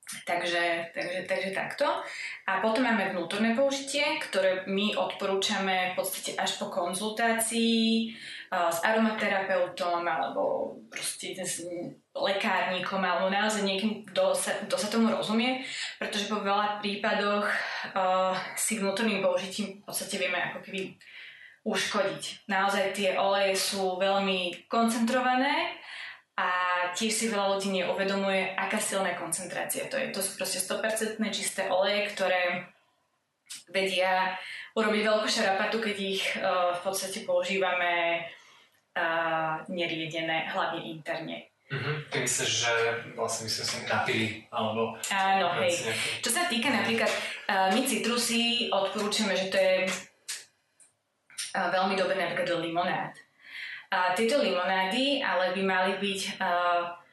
Takže, 0.04 0.92
takže, 0.92 1.24
takže 1.24 1.50
takto. 1.56 1.88
A 2.44 2.60
potom 2.60 2.84
máme 2.84 3.16
vnútorné 3.16 3.56
použitie, 3.56 4.04
ktoré 4.20 4.68
my 4.68 4.92
odporúčame 5.00 5.92
v 5.92 5.96
podstate 5.96 6.36
až 6.36 6.60
po 6.60 6.68
konzultácii 6.68 8.12
s 8.52 8.78
aromaterapeutom 8.84 10.04
alebo 10.04 10.76
proste 10.92 11.32
s 11.34 11.64
lekárnikom 12.14 13.02
alebo 13.02 13.32
naozaj 13.32 13.64
niekým, 13.66 14.06
kto 14.06 14.36
sa, 14.36 14.54
kto 14.68 14.76
sa 14.78 14.92
tomu 14.92 15.10
rozumie, 15.10 15.64
pretože 15.98 16.30
po 16.30 16.38
veľa 16.38 16.78
prípadoch 16.78 17.48
uh, 17.96 18.36
si 18.54 18.78
vnútorným 18.78 19.24
použitím 19.24 19.82
v 19.82 19.88
podstate 19.88 20.20
vieme 20.22 20.38
ako 20.38 20.62
keby 20.62 20.94
uškodiť. 21.64 22.46
Naozaj 22.46 22.92
tie 22.92 23.16
oleje 23.16 23.56
sú 23.56 23.96
veľmi 23.96 24.68
koncentrované 24.68 25.80
a 26.34 26.48
tiež 26.98 27.12
si 27.14 27.26
veľa 27.30 27.54
ľudí 27.54 27.70
neuvedomuje, 27.70 28.58
aká 28.58 28.82
silná 28.82 29.14
koncentrácia 29.14 29.86
to 29.86 29.94
je. 29.94 30.10
To 30.10 30.18
sú 30.18 30.34
proste 30.34 30.58
100% 30.58 31.22
čisté 31.30 31.70
oleje, 31.70 32.10
ktoré 32.10 32.66
vedia 33.70 34.34
urobiť 34.74 35.02
veľkú 35.06 35.28
šarapatu, 35.30 35.78
keď 35.78 35.96
ich 35.96 36.26
uh, 36.42 36.74
v 36.74 36.80
podstate 36.82 37.22
používame 37.22 38.26
uh, 38.98 39.62
neriedené, 39.70 40.50
hlavne 40.50 40.82
interne. 40.90 41.54
Mm-hmm. 41.70 41.96
Ty 42.10 42.16
myslíš, 42.20 42.50
že 42.50 42.74
vlastne 43.16 43.48
my 43.48 43.50
sme 43.50 43.64
sa 43.64 43.76
napili, 43.88 44.26
alebo... 44.50 44.98
Áno, 45.14 45.46
hej. 45.62 45.70
Nejaký... 45.70 46.20
Čo 46.20 46.30
sa 46.34 46.42
týka 46.50 46.68
napríklad, 46.74 47.10
uh, 47.48 47.70
my 47.72 47.80
citrusy 47.86 48.68
odporúčame, 48.74 49.38
že 49.38 49.48
to 49.48 49.56
je 49.56 49.76
uh, 49.86 51.68
veľmi 51.70 51.94
dobré 51.94 52.18
napríklad 52.18 52.46
do 52.50 52.58
limonád. 52.58 53.23
A 53.94 54.10
tieto 54.18 54.42
limonády 54.42 55.22
ale 55.22 55.54
by 55.54 55.62
mali 55.62 55.92
byť... 56.02 56.20
Uh, 56.42 57.04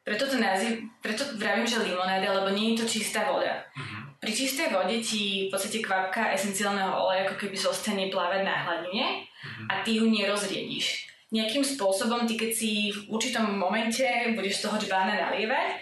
preto 0.00 0.26
to 0.26 0.36
nazv, 0.40 0.80
preto 1.04 1.22
vravím, 1.36 1.68
že 1.68 1.82
limonáda, 1.82 2.32
lebo 2.32 2.50
nie 2.54 2.72
je 2.72 2.82
to 2.82 2.86
čistá 2.98 3.28
voda. 3.28 3.62
Uh-huh. 3.76 4.10
Pri 4.16 4.32
čistej 4.32 4.72
vode 4.72 4.96
ti 5.04 5.46
v 5.46 5.50
podstate 5.52 5.84
kvapka 5.84 6.32
esenciálneho 6.32 6.96
oleja 6.96 7.28
ako 7.28 7.36
keby 7.36 7.56
zostane 7.58 8.08
plávať 8.08 8.42
na 8.42 8.54
hladine 8.64 9.28
uh-huh. 9.28 9.66
a 9.68 9.84
ty 9.84 10.00
ho 10.00 10.08
nerozriediš. 10.08 11.10
Nejakým 11.30 11.62
spôsobom, 11.62 12.26
ty 12.26 12.34
keď 12.34 12.50
si 12.50 12.90
v 12.90 13.12
určitom 13.12 13.54
momente 13.54 14.02
budeš 14.34 14.58
z 14.58 14.62
toho 14.66 14.76
džbána 14.82 15.14
nalievať, 15.14 15.78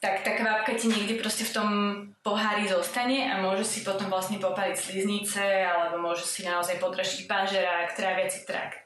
tak 0.00 0.24
tá 0.24 0.32
kvapka 0.32 0.72
ti 0.80 0.88
niekde 0.88 1.20
proste 1.20 1.44
v 1.44 1.52
tom 1.52 1.68
pohári 2.24 2.64
zostane 2.64 3.28
a 3.28 3.36
môže 3.44 3.68
si 3.68 3.84
potom 3.84 4.08
vlastne 4.08 4.40
popaliť 4.40 4.72
sliznice 4.72 5.44
alebo 5.44 6.00
môže 6.00 6.24
si 6.24 6.40
naozaj 6.40 6.80
podražiť 6.80 7.28
pážerák, 7.28 7.92
tráviaci 7.92 8.48
trakt. 8.48 8.80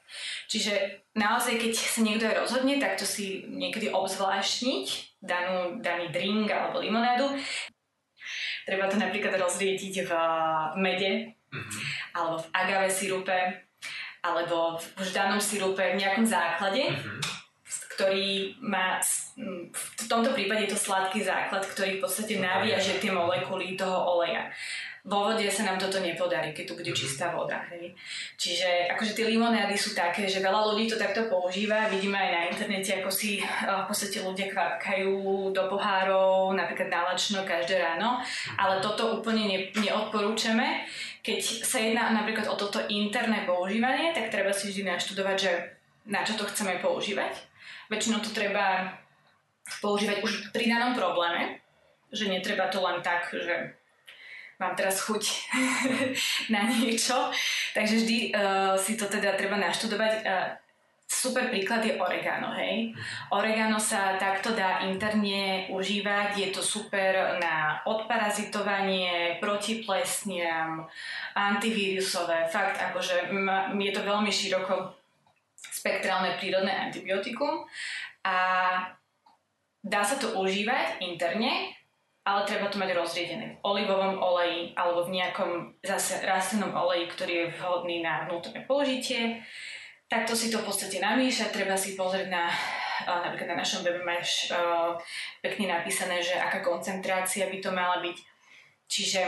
Čiže 0.51 1.07
naozaj, 1.15 1.55
keď 1.55 1.71
sa 1.71 2.03
niekto 2.03 2.27
aj 2.27 2.35
rozhodne, 2.43 2.75
tak 2.83 2.99
to 2.99 3.07
si 3.07 3.47
niekedy 3.47 3.87
obzvláštniť 3.95 5.15
danú, 5.23 5.79
daný 5.79 6.11
drink 6.11 6.51
alebo 6.51 6.83
limonádu. 6.83 7.31
Treba 8.67 8.91
to 8.91 8.99
napríklad 8.99 9.39
rozriediť 9.39 10.03
v 10.03 10.11
mede 10.75 11.11
mm-hmm. 11.31 11.81
alebo 12.11 12.43
v 12.43 12.47
agave 12.51 12.91
sirupe 12.91 13.39
alebo 14.19 14.75
v 14.99 15.09
danom 15.15 15.39
sirupe 15.39 15.95
v 15.95 15.99
nejakom 16.03 16.27
základe. 16.27 16.91
Mm-hmm 16.91 17.34
ktorý 17.95 18.59
má, 18.59 18.99
v 19.71 20.05
tomto 20.11 20.35
prípade 20.35 20.67
je 20.67 20.75
to 20.75 20.79
sladký 20.79 21.23
základ, 21.23 21.63
ktorý 21.63 21.97
v 21.97 22.03
podstate 22.03 22.43
naviaže 22.43 22.99
tie 22.99 23.09
molekuly 23.09 23.79
toho 23.79 24.19
oleja. 24.19 24.51
Vo 25.05 25.29
vode 25.29 25.45
sa 25.53 25.61
nám 25.61 25.77
toto 25.77 26.01
nepodarí, 26.01 26.49
keď 26.49 26.65
tu 26.65 26.73
bude 26.73 26.89
mhm. 26.89 26.97
čistá 26.97 27.29
voda. 27.29 27.61
Hej. 27.69 27.93
Čiže 28.41 28.89
akože 28.97 29.13
tie 29.13 29.29
limonády 29.29 29.77
sú 29.77 29.93
také, 29.93 30.25
že 30.25 30.41
veľa 30.41 30.73
ľudí 30.73 30.89
to 30.89 30.97
takto 30.97 31.29
používa. 31.29 31.85
Vidíme 31.93 32.17
aj 32.17 32.31
na 32.33 32.41
internete, 32.49 32.97
ako 32.97 33.13
si 33.13 33.37
eh, 33.37 33.45
v 33.45 33.85
podstate 33.85 34.25
ľudia 34.25 34.49
kvapkajú 34.49 35.13
do 35.53 35.63
pohárov, 35.69 36.57
napríklad 36.57 36.89
nálačno 36.89 37.45
každé 37.45 37.77
ráno. 37.77 38.17
Mhm. 38.17 38.57
Ale 38.57 38.81
toto 38.81 39.21
úplne 39.21 39.45
ne, 39.45 39.59
neodporúčame. 39.77 40.89
Keď 41.21 41.39
sa 41.61 41.77
jedná 41.77 42.09
napríklad 42.09 42.49
o 42.49 42.57
toto 42.57 42.81
interné 42.89 43.45
používanie, 43.45 44.09
tak 44.09 44.33
treba 44.33 44.49
si 44.49 44.73
vždy 44.73 44.89
naštudovať, 44.89 45.37
že 45.37 45.51
na 46.09 46.25
čo 46.25 46.33
to 46.33 46.49
chceme 46.49 46.81
používať 46.81 47.54
Väčšinou 47.91 48.19
to 48.21 48.33
treba 48.33 48.97
používať 49.81 50.21
už 50.21 50.53
pri 50.53 50.65
danom 50.69 50.93
probléme, 50.93 51.61
že 52.13 52.29
netreba 52.29 52.69
to 52.69 52.81
len 52.81 53.01
tak, 53.01 53.29
že 53.33 53.73
mám 54.61 54.73
teraz 54.77 55.03
chuť 55.03 55.23
na 56.53 56.65
niečo. 56.69 57.31
Takže 57.75 57.95
vždy 58.01 58.17
uh, 58.31 58.73
si 58.79 58.95
to 58.95 59.05
teda 59.09 59.35
treba 59.35 59.59
naštudovať. 59.59 60.13
Uh, 60.23 60.55
super 61.05 61.53
príklad 61.53 61.85
je 61.85 62.01
oregano, 62.01 62.49
hej. 62.57 62.89
Oregano 63.29 63.77
sa 63.77 64.17
takto 64.17 64.57
dá 64.57 64.81
interne 64.89 65.69
užívať, 65.69 66.33
je 66.33 66.49
to 66.49 66.61
super 66.65 67.37
na 67.37 67.85
odparazitovanie, 67.85 69.37
proti 69.37 69.85
plesniam, 69.85 70.89
antivírusové, 71.37 72.49
fakt 72.49 72.81
akože 72.81 73.29
je 73.77 73.91
to 73.93 74.01
veľmi 74.01 74.31
široko 74.33 75.04
spektrálne 75.85 76.41
prírodné 76.41 76.73
antibiotikum 76.73 77.61
a 78.25 78.37
dá 79.85 80.01
sa 80.01 80.17
to 80.17 80.33
užívať 80.41 80.97
interne, 81.05 81.77
ale 82.25 82.41
treba 82.49 82.73
to 82.73 82.81
mať 82.81 82.97
rozriedené 82.97 83.45
v 83.53 83.61
olivovom 83.61 84.17
oleji 84.17 84.73
alebo 84.73 85.05
v 85.05 85.21
nejakom 85.21 85.77
zase 85.85 86.25
rastlinnom 86.25 86.73
oleji, 86.73 87.05
ktorý 87.13 87.33
je 87.37 87.51
vhodný 87.61 88.01
na 88.01 88.25
vnútorné 88.25 88.65
použitie. 88.65 89.45
Takto 90.09 90.33
si 90.33 90.49
to 90.49 90.65
v 90.65 90.73
podstate 90.73 90.97
namíšať, 90.97 91.53
treba 91.53 91.77
si 91.77 91.93
pozrieť 91.93 92.33
na, 92.33 92.49
napríklad 93.05 93.53
na 93.53 93.61
našom 93.61 93.85
webe 93.85 94.01
máš 94.01 94.49
uh, 94.49 94.97
pekne 95.45 95.69
napísané, 95.69 96.17
že 96.17 96.33
aká 96.33 96.65
koncentrácia 96.65 97.45
by 97.45 97.61
to 97.61 97.69
mala 97.69 98.01
byť. 98.01 98.17
Čiže 98.89 99.21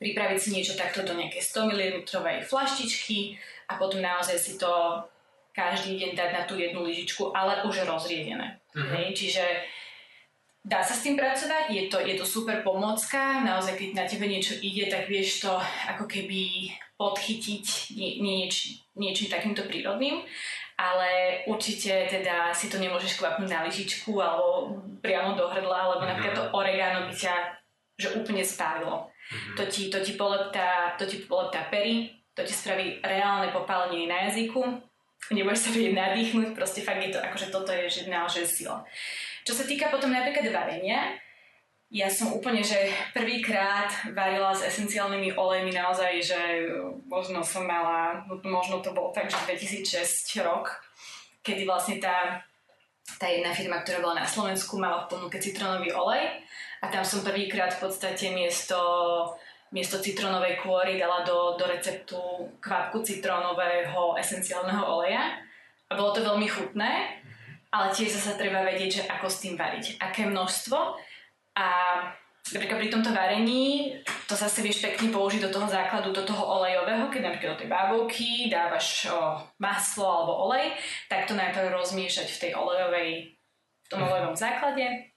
pripraviť 0.00 0.38
si 0.40 0.48
niečo 0.56 0.72
takto 0.76 1.04
do 1.04 1.12
nejakej 1.16 1.40
100 1.40 1.68
ml 1.68 1.84
flaštičky 2.44 3.36
a 3.68 3.76
potom 3.76 4.00
naozaj 4.00 4.36
si 4.36 4.56
to 4.56 4.68
každý 5.58 5.98
deň 5.98 6.10
dať 6.14 6.30
na 6.30 6.42
tú 6.46 6.54
jednu 6.54 6.86
lyžičku, 6.86 7.34
ale 7.34 7.66
už 7.66 7.82
rozriedené. 7.82 8.62
Mm-hmm. 8.78 8.94
Hej? 8.94 9.06
Čiže 9.18 9.44
dá 10.62 10.78
sa 10.86 10.94
s 10.94 11.02
tým 11.02 11.18
pracovať, 11.18 11.74
je 11.74 11.82
to, 11.90 11.98
je 11.98 12.14
to 12.14 12.22
super 12.22 12.62
pomocka, 12.62 13.42
naozaj 13.42 13.74
keď 13.74 13.90
na 13.98 14.04
tebe 14.06 14.30
niečo 14.30 14.54
ide, 14.62 14.86
tak 14.86 15.10
vieš 15.10 15.42
to 15.42 15.50
ako 15.90 16.06
keby 16.06 16.70
podchytiť 16.94 17.94
nie, 17.98 18.22
nieč, 18.22 18.86
niečím 18.94 19.26
takýmto 19.26 19.66
prírodným, 19.66 20.22
ale 20.78 21.42
určite 21.50 22.06
teda 22.06 22.54
si 22.54 22.70
to 22.70 22.78
nemôžeš 22.78 23.18
kvapnúť 23.18 23.50
na 23.50 23.66
lyžičku 23.66 24.14
alebo 24.22 24.78
priamo 25.02 25.34
do 25.34 25.50
hrdla, 25.50 25.98
lebo 25.98 26.06
mm-hmm. 26.06 26.10
napríklad 26.14 26.34
to 26.38 26.44
oregano 26.54 27.10
by 27.10 27.14
ťa 27.18 27.34
že 27.98 28.14
úplne 28.14 28.46
spálilo. 28.46 29.10
Mm-hmm. 29.10 29.54
To, 29.58 29.62
ti, 29.66 29.90
to 29.90 29.98
ti 30.06 30.14
poleptá, 30.14 30.94
to 30.94 31.02
ti 31.02 31.26
poleptá 31.26 31.66
pery, 31.66 32.14
to 32.30 32.46
ti 32.46 32.54
spraví 32.54 33.02
reálne 33.02 33.50
popálenie 33.50 34.06
na 34.06 34.30
jazyku, 34.30 34.62
nebudeš 35.30 35.68
sa 35.68 35.70
vedieť 35.74 35.94
nadýchnuť, 35.94 36.48
proste 36.56 36.80
fakt 36.80 37.02
je 37.04 37.12
to, 37.12 37.18
akože 37.20 37.52
toto 37.52 37.70
je 37.74 37.84
že 37.90 38.02
naozaj 38.08 38.44
sila. 38.48 38.80
Čo 39.44 39.52
sa 39.52 39.64
týka 39.64 39.92
potom 39.92 40.12
napríklad 40.12 40.48
varenia, 40.52 41.16
ja 41.88 42.12
som 42.12 42.36
úplne, 42.36 42.60
že 42.60 42.92
prvýkrát 43.16 43.88
varila 44.12 44.52
s 44.52 44.60
esenciálnymi 44.60 45.32
olejmi 45.40 45.72
naozaj, 45.72 46.12
že 46.20 46.40
možno 47.08 47.40
som 47.40 47.64
mala, 47.64 48.28
možno 48.44 48.84
to 48.84 48.92
bolo 48.92 49.08
tak, 49.16 49.32
že 49.32 49.40
2006 49.48 50.44
rok, 50.44 50.68
kedy 51.40 51.64
vlastne 51.64 51.96
tá, 51.96 52.44
tá 53.16 53.24
jedna 53.32 53.56
firma, 53.56 53.80
ktorá 53.80 54.04
bola 54.04 54.20
na 54.20 54.28
Slovensku, 54.28 54.76
mala 54.76 55.08
v 55.08 55.16
ponuke 55.16 55.40
citronový 55.40 55.88
olej 55.96 56.44
a 56.84 56.92
tam 56.92 57.00
som 57.08 57.24
prvýkrát 57.24 57.72
v 57.80 57.88
podstate 57.88 58.36
miesto 58.36 58.76
miesto 59.72 60.00
citronovej 60.00 60.60
kôry 60.64 60.96
dala 60.96 61.24
do, 61.24 61.56
do 61.60 61.64
receptu 61.68 62.16
kvapku 62.60 63.04
citrónového 63.04 64.16
esenciálneho 64.16 64.84
oleja. 64.84 65.36
A 65.88 65.96
bolo 65.96 66.12
to 66.12 66.20
veľmi 66.20 66.48
chutné, 66.48 67.20
ale 67.72 67.86
tiež 67.92 68.12
zase 68.12 68.36
treba 68.36 68.64
vedieť, 68.64 68.90
že 68.90 69.02
ako 69.08 69.26
s 69.28 69.40
tým 69.44 69.56
variť, 69.56 70.00
aké 70.00 70.28
množstvo. 70.28 70.78
A 71.56 71.68
napríklad 72.52 72.80
pri 72.80 72.92
tomto 72.92 73.10
varení 73.12 73.96
to 74.28 74.36
zase 74.36 74.60
vieš 74.60 74.84
pekne 74.84 75.08
použiť 75.08 75.48
do 75.48 75.52
toho 75.52 75.68
základu, 75.68 76.12
do 76.12 76.24
toho 76.24 76.44
olejového, 76.60 77.08
keď 77.08 77.20
napríklad 77.24 77.50
do 77.56 77.60
tej 77.64 77.68
bábovky 77.72 78.28
dávaš 78.52 79.08
o, 79.08 79.40
maslo 79.60 80.04
alebo 80.04 80.32
olej, 80.48 80.76
tak 81.08 81.24
to 81.24 81.32
najprv 81.32 81.72
rozmiešať 81.72 82.28
v 82.28 82.40
tej 82.40 82.50
olejovej, 82.56 83.10
v 83.84 83.88
tom 83.88 84.04
olejovom 84.04 84.36
základe, 84.36 85.12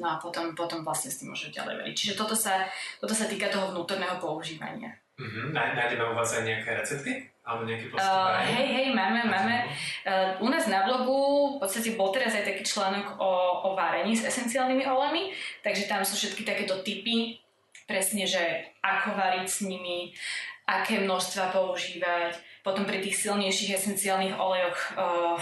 No 0.00 0.06
a 0.08 0.16
potom, 0.16 0.56
potom 0.56 0.80
vlastne 0.80 1.12
s 1.12 1.20
tým 1.20 1.30
môžeš 1.30 1.52
ďalej 1.52 1.74
veriť. 1.84 1.94
Čiže 1.94 2.14
toto 2.16 2.32
sa, 2.32 2.64
toto 2.98 3.12
sa 3.12 3.28
týka 3.28 3.52
toho 3.52 3.70
vnútorného 3.70 4.16
používania. 4.16 4.96
Uh-huh. 5.14 5.52
Nájdeme 5.54 6.10
u 6.10 6.16
vás 6.16 6.34
aj 6.34 6.42
nejaké 6.42 6.74
recepty? 6.74 7.34
Alebo 7.44 7.68
nejaký 7.68 7.92
uh, 7.92 8.40
Hej, 8.40 8.66
hej, 8.72 8.86
máme, 8.96 9.28
máme. 9.28 9.68
Uh, 10.00 10.40
u 10.40 10.48
nás 10.48 10.64
na 10.64 10.88
blogu 10.88 11.14
v 11.54 11.56
podstate 11.60 11.92
bol 11.92 12.08
teraz 12.08 12.32
aj 12.32 12.48
taký 12.48 12.64
článok 12.64 13.20
o, 13.20 13.30
o 13.68 13.76
varení 13.76 14.16
s 14.16 14.24
esenciálnymi 14.24 14.88
olami, 14.88 15.28
takže 15.60 15.84
tam 15.84 16.00
sú 16.08 16.16
všetky 16.16 16.48
takéto 16.48 16.80
typy, 16.80 17.36
presne, 17.84 18.24
že 18.24 18.40
ako 18.80 19.12
variť 19.20 19.44
s 19.44 19.60
nimi, 19.60 20.16
aké 20.64 21.04
množstva 21.04 21.52
používať. 21.52 22.40
Potom 22.64 22.88
pri 22.88 23.04
tých 23.04 23.20
silnejších 23.20 23.76
esenciálnych 23.76 24.40
olejoch 24.40 24.78
uh, 24.96 25.36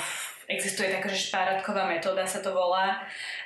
existuje 0.49 0.91
taká, 0.91 1.09
že 1.11 1.31
špáratková 1.31 1.87
metóda 1.87 2.27
sa 2.27 2.43
to 2.43 2.55
volá 2.55 3.03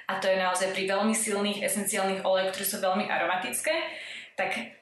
a 0.08 0.12
to 0.20 0.30
je 0.30 0.36
naozaj 0.40 0.72
pri 0.72 0.88
veľmi 0.88 1.12
silných 1.12 1.64
esenciálnych 1.64 2.24
olejoch, 2.24 2.54
ktoré 2.56 2.66
sú 2.66 2.78
veľmi 2.80 3.04
aromatické, 3.10 3.74
tak 4.36 4.76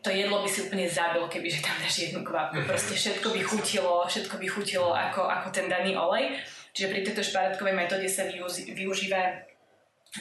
to 0.00 0.08
jedlo 0.08 0.40
by 0.40 0.48
si 0.48 0.64
úplne 0.64 0.88
zabil, 0.88 1.20
keby 1.28 1.48
že 1.52 1.60
tam 1.60 1.76
dáš 1.84 2.08
jednu 2.08 2.24
kvapku. 2.24 2.64
Proste 2.64 2.96
všetko 2.96 3.28
by 3.28 3.40
chutilo, 3.44 4.08
všetko 4.08 4.40
by 4.40 4.46
chutilo 4.48 4.88
ako, 4.96 5.28
ako 5.28 5.48
ten 5.52 5.68
daný 5.68 5.96
olej. 5.96 6.40
Čiže 6.72 6.88
pri 6.88 7.00
tejto 7.04 7.22
špáratkovej 7.26 7.74
metóde 7.76 8.08
sa 8.08 8.24
využíva 8.72 9.44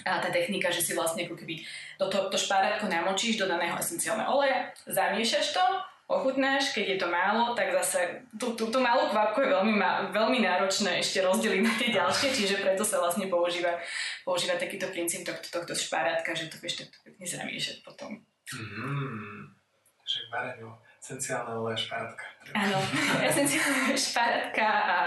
a 0.05 0.21
tá 0.21 0.29
technika, 0.29 0.69
že 0.69 0.86
si 0.86 0.93
vlastne 0.93 1.25
ako 1.25 1.34
keby 1.34 1.65
do 1.97 2.05
to, 2.13 2.29
to 2.29 2.38
špárátko 2.38 2.86
namočíš 2.86 3.41
do 3.41 3.49
daného 3.49 3.73
esenciálneho 3.73 4.29
oleja, 4.29 4.69
zamiešaš 4.86 5.49
to, 5.49 5.65
ochutnáš, 6.10 6.74
keď 6.74 6.86
je 6.86 6.98
to 6.98 7.08
málo, 7.08 7.54
tak 7.54 7.69
zase 7.69 8.26
tú, 8.34 8.58
tú, 8.58 8.74
tú 8.74 8.82
malú 8.82 9.13
kvapku 9.13 9.45
je 9.45 9.54
veľmi, 9.54 9.78
veľmi 10.10 10.39
náročné 10.41 11.06
ešte 11.06 11.22
rozdeliť 11.22 11.62
na 11.62 11.74
tie 11.78 11.89
ďalšie, 11.93 12.34
čiže 12.34 12.65
preto 12.65 12.82
sa 12.82 12.98
vlastne 12.98 13.30
používa, 13.30 13.78
používa 14.26 14.58
takýto 14.58 14.89
princíp 14.89 15.22
tohto, 15.22 15.45
tohto 15.54 15.78
šparátka, 15.78 16.34
že 16.34 16.50
to 16.50 16.58
vieš 16.58 16.82
takto 16.82 16.98
pekne 17.06 17.26
zamiešať 17.30 17.86
potom. 17.86 18.26
Mm, 18.50 19.54
že 20.02 20.26
vareňu, 20.34 20.74
esenciálne 20.98 21.54
oleje 21.62 21.86
šparátka. 21.86 22.26
Áno, 22.58 22.82
esenciálne 23.30 23.93
šparátka 23.93 24.65
a, 24.65 24.98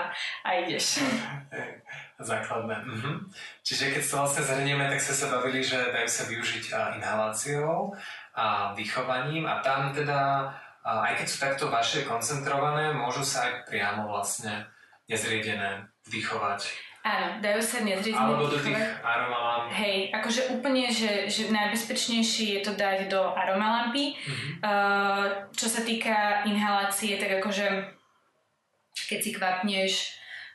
a 0.46 0.48
ideš. 0.62 1.02
Základné. 2.22 2.78
Mhm. 2.86 3.26
Čiže 3.66 3.98
keď 3.98 4.02
sa 4.06 4.14
vlastne 4.22 4.46
zhrnieme, 4.46 4.86
tak 4.86 5.02
ste 5.02 5.18
sa 5.18 5.34
bavili, 5.34 5.58
že 5.58 5.90
dajú 5.90 6.06
sa 6.06 6.30
využiť 6.30 6.64
inhaláciou 7.02 7.90
a 8.38 8.70
dýchovaním 8.78 9.50
a 9.50 9.58
tam 9.58 9.90
teda, 9.90 10.54
aj 10.82 11.14
keď 11.22 11.26
sú 11.26 11.36
takto 11.38 11.64
vaše 11.70 12.02
koncentrované, 12.02 12.90
môžu 12.90 13.22
sa 13.22 13.46
aj 13.46 13.70
priamo 13.70 14.10
vlastne 14.10 14.66
nezriedené 15.06 15.86
vdychovať. 16.10 16.66
Áno, 17.02 17.42
dajú 17.42 17.58
sa 17.58 17.82
nezriedené 17.82 18.30
Alebo 18.30 18.46
do 18.46 18.58
tých 18.62 18.78
aromalám. 19.02 19.66
Hej, 19.74 20.14
akože 20.14 20.54
úplne, 20.54 20.86
že, 20.86 21.26
že 21.26 21.50
najbezpečnejšie 21.50 22.58
je 22.58 22.60
to 22.62 22.78
dať 22.78 23.10
do 23.10 23.18
aromalampy. 23.34 24.14
Mm-hmm. 24.14 24.52
Uh, 24.62 25.50
čo 25.50 25.66
sa 25.66 25.82
týka 25.82 26.46
inhalácie, 26.46 27.18
tak 27.18 27.42
akože 27.42 27.66
keď 29.10 29.18
si 29.18 29.30
kvapneš 29.34 29.92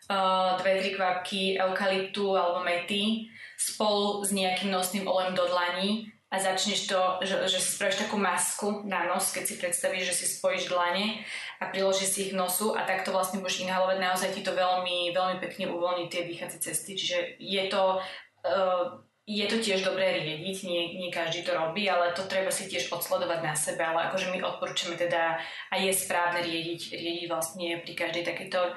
uh, 0.08 0.56
dve, 0.64 0.80
tri 0.80 0.92
kvapky 0.96 1.42
eukalyptu 1.60 2.32
alebo 2.40 2.64
mety 2.64 3.28
spolu 3.60 4.24
s 4.24 4.32
nejakým 4.32 4.72
nosným 4.72 5.04
olejom 5.04 5.36
do 5.36 5.46
dlaní 5.52 6.08
a 6.28 6.36
začneš 6.40 6.92
to, 6.92 7.00
že, 7.24 7.48
že 7.48 7.60
si 7.64 7.80
spravíš 7.80 8.04
takú 8.04 8.20
masku 8.20 8.84
na 8.84 9.08
nos, 9.08 9.32
keď 9.32 9.44
si 9.48 9.56
predstavíš, 9.56 10.12
že 10.12 10.16
si 10.20 10.26
spojíš 10.28 10.68
dlane 10.68 11.24
a 11.64 11.72
priložíš 11.72 12.10
si 12.12 12.20
ich 12.28 12.34
nosu 12.36 12.76
a 12.76 12.84
takto 12.84 13.16
vlastne 13.16 13.40
budeš 13.40 13.64
inhalovať, 13.64 13.98
naozaj 14.04 14.30
ti 14.36 14.44
to 14.44 14.52
veľmi, 14.52 15.16
veľmi 15.16 15.38
pekne 15.40 15.72
uvoľní 15.72 16.12
tie 16.12 16.28
dýchacie 16.28 16.60
cesty, 16.60 17.00
čiže 17.00 17.40
je 17.40 17.64
to, 17.72 18.04
uh, 18.44 19.00
je 19.24 19.46
to 19.48 19.58
tiež 19.64 19.88
dobré 19.88 20.20
riediť, 20.20 20.58
nie, 20.68 21.00
nie 21.00 21.10
každý 21.16 21.48
to 21.48 21.56
robí, 21.56 21.88
ale 21.88 22.12
to 22.12 22.28
treba 22.28 22.52
si 22.52 22.68
tiež 22.68 22.92
odsledovať 22.92 23.40
na 23.40 23.56
sebe, 23.56 23.88
ale 23.88 24.12
akože 24.12 24.28
my 24.28 24.44
odporúčame 24.44 25.00
teda 25.00 25.40
a 25.72 25.76
je 25.80 25.96
správne 25.96 26.44
riediť, 26.44 26.92
riediť 26.92 27.26
vlastne 27.32 27.80
pri 27.80 27.94
každej 27.96 28.24
takéto 28.28 28.76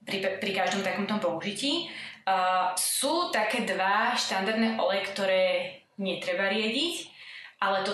pri, 0.00 0.40
pri 0.40 0.52
každom 0.54 0.80
takomto 0.80 1.20
použití. 1.20 1.92
Uh, 2.24 2.72
sú 2.72 3.28
také 3.28 3.68
dva 3.68 4.16
štandardné 4.16 4.80
oleje, 4.80 5.02
ktoré 5.12 5.44
netreba 5.96 6.52
riediť, 6.52 6.94
ale 7.60 7.84
to 7.84 7.92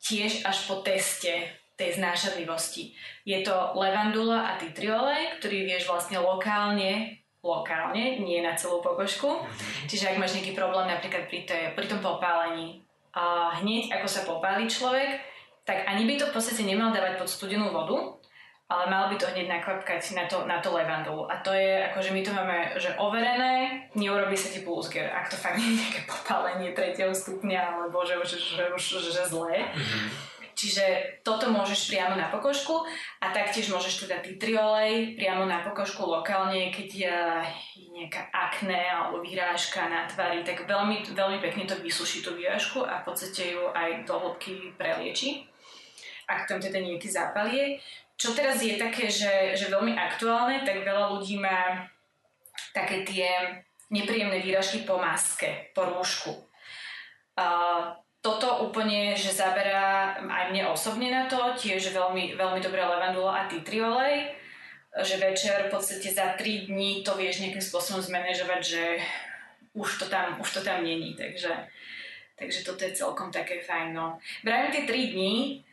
tiež 0.00 0.44
až 0.44 0.68
po 0.68 0.80
teste 0.84 1.48
tej 1.74 1.98
znášadlivosti. 1.98 2.94
Je 3.26 3.42
to 3.42 3.74
levandula 3.74 4.54
a 4.54 4.60
titriolej, 4.60 5.40
ktorý 5.42 5.66
vieš 5.66 5.90
vlastne 5.90 6.22
lokálne 6.22 7.24
lokálne, 7.44 8.24
nie 8.24 8.40
na 8.40 8.56
celú 8.56 8.80
pokožku. 8.80 9.28
Mhm. 9.28 9.84
Čiže 9.86 10.16
ak 10.16 10.18
máš 10.18 10.40
nejaký 10.40 10.56
problém 10.56 10.88
napríklad 10.88 11.28
pri, 11.28 11.44
tej, 11.44 11.62
pri 11.76 11.86
tom 11.86 12.00
popálení, 12.00 12.80
a 13.14 13.54
hneď 13.62 13.94
ako 13.94 14.08
sa 14.10 14.26
popáli 14.26 14.66
človek, 14.66 15.22
tak 15.62 15.86
ani 15.86 16.02
by 16.02 16.18
to 16.18 16.26
v 16.26 16.34
podstate 16.34 16.66
nemal 16.66 16.90
dávať 16.90 17.14
pod 17.14 17.30
studenú 17.30 17.70
vodu, 17.70 18.18
ale 18.64 18.88
mal 18.88 19.12
by 19.12 19.16
to 19.20 19.28
hneď 19.28 19.60
nakvapkať 19.60 20.16
na 20.16 20.24
to, 20.24 20.48
na 20.48 20.56
to 20.64 20.72
levandulu. 20.72 21.28
A 21.28 21.36
to 21.44 21.52
je, 21.52 21.84
akože 21.92 22.16
my 22.16 22.20
to 22.24 22.32
máme, 22.32 22.56
že 22.80 22.96
overené, 22.96 23.84
neurobí 23.92 24.32
sa 24.32 24.48
ti 24.48 24.64
pulsger, 24.64 25.12
ak 25.12 25.28
to 25.28 25.36
fakt 25.36 25.60
nie 25.60 25.76
je 25.76 25.80
nejaké 25.84 26.00
popálenie 26.08 26.72
tretieho 26.72 27.12
stupňa, 27.12 27.60
alebo 27.60 28.00
že 28.08 28.16
už 28.16 28.28
že, 28.40 28.64
že, 28.72 28.98
že 29.12 29.22
zlé. 29.28 29.68
Mm-hmm. 29.68 30.32
Čiže 30.54 30.84
toto 31.26 31.50
môžeš 31.50 31.90
priamo 31.90 32.14
na 32.14 32.30
pokožku 32.30 32.86
a 33.18 33.26
taktiež 33.34 33.74
môžeš 33.74 34.06
teda 34.06 34.22
triolej 34.22 35.18
priamo 35.18 35.50
na 35.50 35.66
pokožku 35.66 36.06
lokálne, 36.06 36.70
keď 36.70 36.88
je 36.94 37.16
nejaká 37.90 38.30
akné 38.30 38.86
alebo 38.86 39.18
vyrážka 39.18 39.90
na 39.90 40.06
tvári, 40.06 40.46
tak 40.46 40.62
veľmi, 40.64 41.10
veľmi 41.10 41.42
pekne 41.42 41.66
to 41.66 41.74
vysuší 41.82 42.22
tú 42.22 42.38
vyrážku 42.38 42.86
a 42.86 43.02
v 43.02 43.06
podstate 43.12 43.58
ju 43.58 43.66
aj 43.74 44.06
do 44.06 44.14
hĺbky 44.14 44.72
prelieči 44.78 45.50
ak 46.24 46.48
tam 46.48 46.56
teda 46.60 46.80
nejaký 46.80 47.08
zápal 47.08 47.48
je. 47.52 47.76
Čo 48.14 48.32
teraz 48.32 48.62
je 48.62 48.78
také, 48.78 49.10
že, 49.10 49.58
že 49.58 49.70
veľmi 49.70 49.98
aktuálne, 49.98 50.62
tak 50.62 50.86
veľa 50.86 51.18
ľudí 51.18 51.38
má 51.42 51.90
také 52.70 53.02
tie 53.02 53.30
nepríjemné 53.90 54.42
výražky 54.42 54.86
po 54.86 54.98
maske, 54.98 55.70
po 55.74 55.86
rúšku. 55.86 56.30
Uh, 57.34 57.98
toto 58.24 58.64
úplne, 58.64 59.12
že 59.12 59.36
zaberá 59.36 60.16
aj 60.16 60.48
mne 60.48 60.72
osobne 60.72 61.12
na 61.12 61.28
to, 61.28 61.36
tiež 61.60 61.92
veľmi, 61.92 62.38
veľmi 62.40 62.60
dobré 62.64 62.80
levandula 62.80 63.44
a 63.44 63.48
tea 63.50 63.84
olej, 63.84 64.32
že 65.04 65.20
večer 65.20 65.68
v 65.68 65.72
podstate 65.74 66.08
za 66.08 66.32
3 66.38 66.70
dní 66.70 67.04
to 67.04 67.12
vieš 67.18 67.44
nejakým 67.44 67.60
spôsobom 67.60 68.00
zmanéžovať, 68.00 68.62
že 68.62 68.82
už 69.74 69.98
to 70.00 70.06
tam, 70.06 70.40
už 70.40 70.48
to 70.56 70.60
tam 70.62 70.86
není, 70.86 71.18
takže, 71.18 71.50
takže 72.38 72.64
toto 72.64 72.86
je 72.86 72.96
celkom 72.96 73.28
také 73.28 73.60
fajn. 73.60 73.92
No. 73.92 74.16
Vravím 74.46 74.70
tie 74.72 74.84
3 74.86 75.12
dní, 75.12 75.66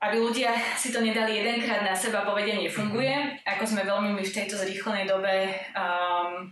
aby 0.00 0.16
ľudia 0.16 0.56
si 0.80 0.88
to 0.88 1.04
nedali 1.04 1.36
jedenkrát 1.36 1.84
na 1.84 1.92
seba, 1.92 2.24
povedia 2.24 2.56
nefunguje. 2.56 3.36
Ako 3.44 3.68
sme 3.68 3.84
veľmi 3.84 4.16
my 4.16 4.22
v 4.24 4.32
tejto 4.32 4.56
zrýchlenej 4.56 5.04
dobe 5.04 5.52
um, 5.76 6.48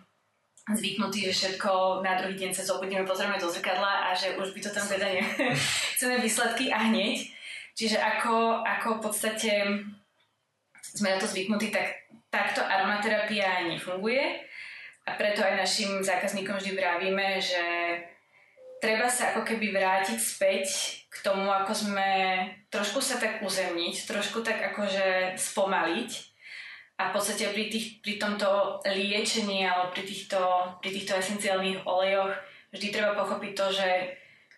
zvyknutí, 0.69 1.25
že 1.29 1.33
všetko 1.33 2.05
na 2.05 2.21
druhý 2.21 2.37
deň 2.37 2.53
sa 2.53 2.69
zobudíme, 2.69 3.09
pozrieme 3.09 3.41
do 3.41 3.49
zrkadla 3.49 4.13
a 4.13 4.13
že 4.13 4.37
už 4.37 4.53
by 4.53 4.61
to 4.61 4.71
tam 4.73 4.85
teda 4.85 5.09
ne... 5.17 5.25
chceme 5.97 6.21
výsledky 6.21 6.69
a 6.69 6.93
hneď. 6.93 7.25
Čiže 7.73 7.97
ako, 7.97 8.61
ako 8.67 8.89
v 8.99 9.01
podstate 9.01 9.53
sme 10.83 11.15
na 11.15 11.19
to 11.23 11.25
zvyknutí, 11.25 11.73
tak 11.73 12.11
takto 12.29 12.61
aromaterapia 12.61 13.65
nefunguje 13.65 14.45
a 15.09 15.11
preto 15.17 15.41
aj 15.41 15.57
našim 15.57 16.05
zákazníkom 16.05 16.61
vždy 16.61 16.77
vravíme, 16.77 17.41
že 17.41 17.65
treba 18.83 19.09
sa 19.09 19.33
ako 19.33 19.41
keby 19.47 19.73
vrátiť 19.73 20.19
späť 20.21 20.98
k 21.09 21.17
tomu, 21.25 21.49
ako 21.49 21.73
sme 21.73 22.11
trošku 22.69 23.01
sa 23.01 23.17
tak 23.17 23.41
uzemniť, 23.41 23.95
trošku 24.05 24.45
tak 24.45 24.61
akože 24.73 25.41
spomaliť 25.41 26.11
a 26.99 27.09
v 27.09 27.13
podstate 27.15 27.49
pri, 27.55 27.71
tých, 27.73 28.05
pri 28.05 28.21
tomto 28.21 28.83
liečení 28.85 29.65
alebo 29.65 29.95
pri 29.95 30.05
týchto, 30.05 30.41
pri 30.83 30.91
týchto 30.93 31.17
esenciálnych 31.17 31.87
olejoch 31.89 32.35
vždy 32.75 32.89
treba 32.93 33.17
pochopiť 33.17 33.53
to, 33.55 33.67
že 33.73 33.89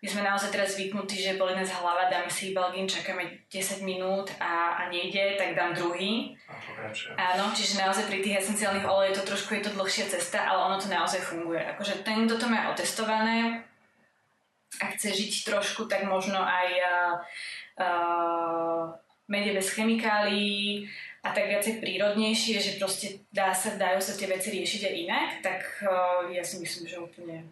my 0.00 0.08
sme 0.08 0.24
naozaj 0.24 0.48
teraz 0.48 0.80
zvyknutí, 0.80 1.20
že 1.20 1.36
boli 1.36 1.52
nás 1.52 1.68
hlava, 1.76 2.08
dáme 2.08 2.32
si 2.32 2.56
balgín, 2.56 2.88
čakáme 2.88 3.44
10 3.52 3.84
minút 3.84 4.32
a, 4.40 4.80
a 4.80 4.82
nejde, 4.88 5.36
tak 5.36 5.52
dám 5.52 5.76
druhý. 5.76 6.32
A 6.48 7.36
Áno, 7.36 7.52
čiže 7.52 7.76
naozaj 7.76 8.08
pri 8.08 8.24
tých 8.24 8.40
esenciálnych 8.40 8.88
olejoch 8.88 9.20
to 9.20 9.36
trošku 9.36 9.60
je 9.60 9.68
to 9.68 9.76
dlhšia 9.76 10.08
cesta, 10.08 10.48
ale 10.48 10.72
ono 10.72 10.80
to 10.80 10.88
naozaj 10.88 11.20
funguje. 11.20 11.60
Akože 11.76 12.00
ten, 12.00 12.24
kto 12.24 12.40
to 12.40 12.46
má 12.48 12.72
otestované, 12.72 13.60
a 14.78 14.84
chce 14.94 15.10
žiť 15.10 15.32
trošku, 15.50 15.90
tak 15.90 16.06
možno 16.06 16.38
aj 16.38 16.68
uh, 16.78 17.14
uh, 17.82 18.82
mede 19.26 19.50
bez 19.50 19.74
chemikálií 19.74 20.86
a 21.26 21.34
tak 21.34 21.50
viacej 21.50 21.82
prírodnejšie, 21.82 22.62
že 22.62 22.78
proste 22.78 23.26
dá 23.34 23.50
sa, 23.50 23.74
dajú 23.74 23.98
sa 23.98 24.14
tie 24.14 24.30
veci 24.30 24.54
riešiť 24.54 24.82
aj 24.86 24.94
inak, 24.94 25.28
tak 25.42 25.60
uh, 25.82 26.30
ja 26.30 26.46
si 26.46 26.62
myslím, 26.62 26.86
že 26.86 27.02
úplne 27.02 27.50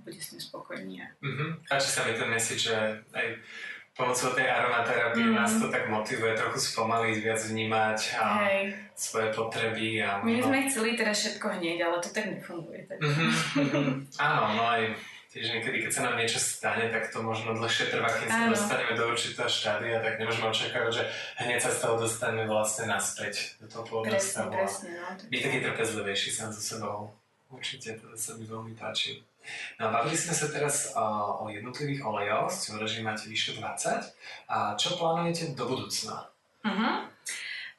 bude 0.00 0.16
s 0.16 0.32
tým 0.32 0.40
spokojný. 0.40 0.96
Uh-huh. 1.20 1.60
A 1.68 1.76
či 1.76 1.88
sa 1.92 2.08
mi 2.08 2.16
ten 2.16 2.28
message, 2.32 2.72
že 2.72 2.76
aj 3.12 3.26
pomocou 4.00 4.32
tej 4.32 4.48
aromaterapie 4.48 5.28
mm. 5.28 5.34
nás 5.36 5.52
to 5.60 5.68
tak 5.68 5.90
motivuje 5.92 6.32
trochu 6.32 6.58
spomaliť, 6.72 7.16
viac 7.20 7.40
vnímať 7.42 7.98
a 8.16 8.26
Hej. 8.48 8.62
svoje 8.96 9.28
potreby. 9.34 10.00
A 10.00 10.24
My 10.24 10.40
by 10.40 10.42
sme 10.46 10.58
chceli 10.72 10.90
teraz 10.96 11.20
všetko 11.20 11.46
hneď, 11.60 11.78
ale 11.84 11.96
to 12.00 12.08
tak 12.08 12.32
nefunguje. 12.32 12.88
Tak. 12.88 12.96
Mm-hmm. 12.96 13.92
Áno, 14.24 14.40
no 14.56 14.62
aj 14.64 14.82
tiež 15.30 15.46
niekedy, 15.54 15.86
keď 15.86 15.90
sa 15.94 16.02
nám 16.10 16.18
niečo 16.18 16.42
stane, 16.42 16.90
tak 16.90 17.14
to 17.14 17.22
možno 17.22 17.54
dlhšie 17.54 17.86
trvá, 17.86 18.10
kým 18.10 18.26
sa 18.26 18.50
dostaneme 18.50 18.98
do 18.98 19.14
určitého 19.14 19.46
štádia, 19.46 20.02
tak 20.02 20.18
nemôžeme 20.18 20.50
očakávať, 20.50 20.92
že 20.92 21.04
hneď 21.38 21.58
sa 21.62 21.70
z 21.70 21.78
toho 21.86 21.94
dostaneme 22.02 22.50
vlastne 22.50 22.90
naspäť 22.90 23.54
do 23.62 23.70
toho 23.70 23.82
pôvodného 23.86 24.18
stavu. 24.18 24.50
Presne, 24.50 24.90
no. 24.98 25.06
Byť 25.30 25.40
taký 25.46 25.58
trpezlivejší 25.62 26.30
sám 26.34 26.50
so 26.50 26.58
sebou. 26.58 27.14
Určite, 27.50 27.98
to 28.02 28.10
sa 28.18 28.34
mi 28.34 28.46
veľmi 28.46 28.74
páči. 28.74 29.22
No 29.78 29.88
a 29.88 30.02
bavili 30.02 30.18
sme 30.18 30.34
sa 30.34 30.46
teraz 30.50 30.94
o, 30.94 31.06
o 31.42 31.50
jednotlivých 31.50 32.02
olejoch, 32.04 32.50
ste 32.50 32.74
hovorili, 32.74 32.90
že 32.90 33.06
máte 33.06 33.24
vyše 33.30 33.58
20. 33.58 34.50
A 34.50 34.74
čo 34.74 34.98
plánujete 34.98 35.54
do 35.54 35.64
budúcna? 35.66 36.26
Uh-huh. 36.66 37.06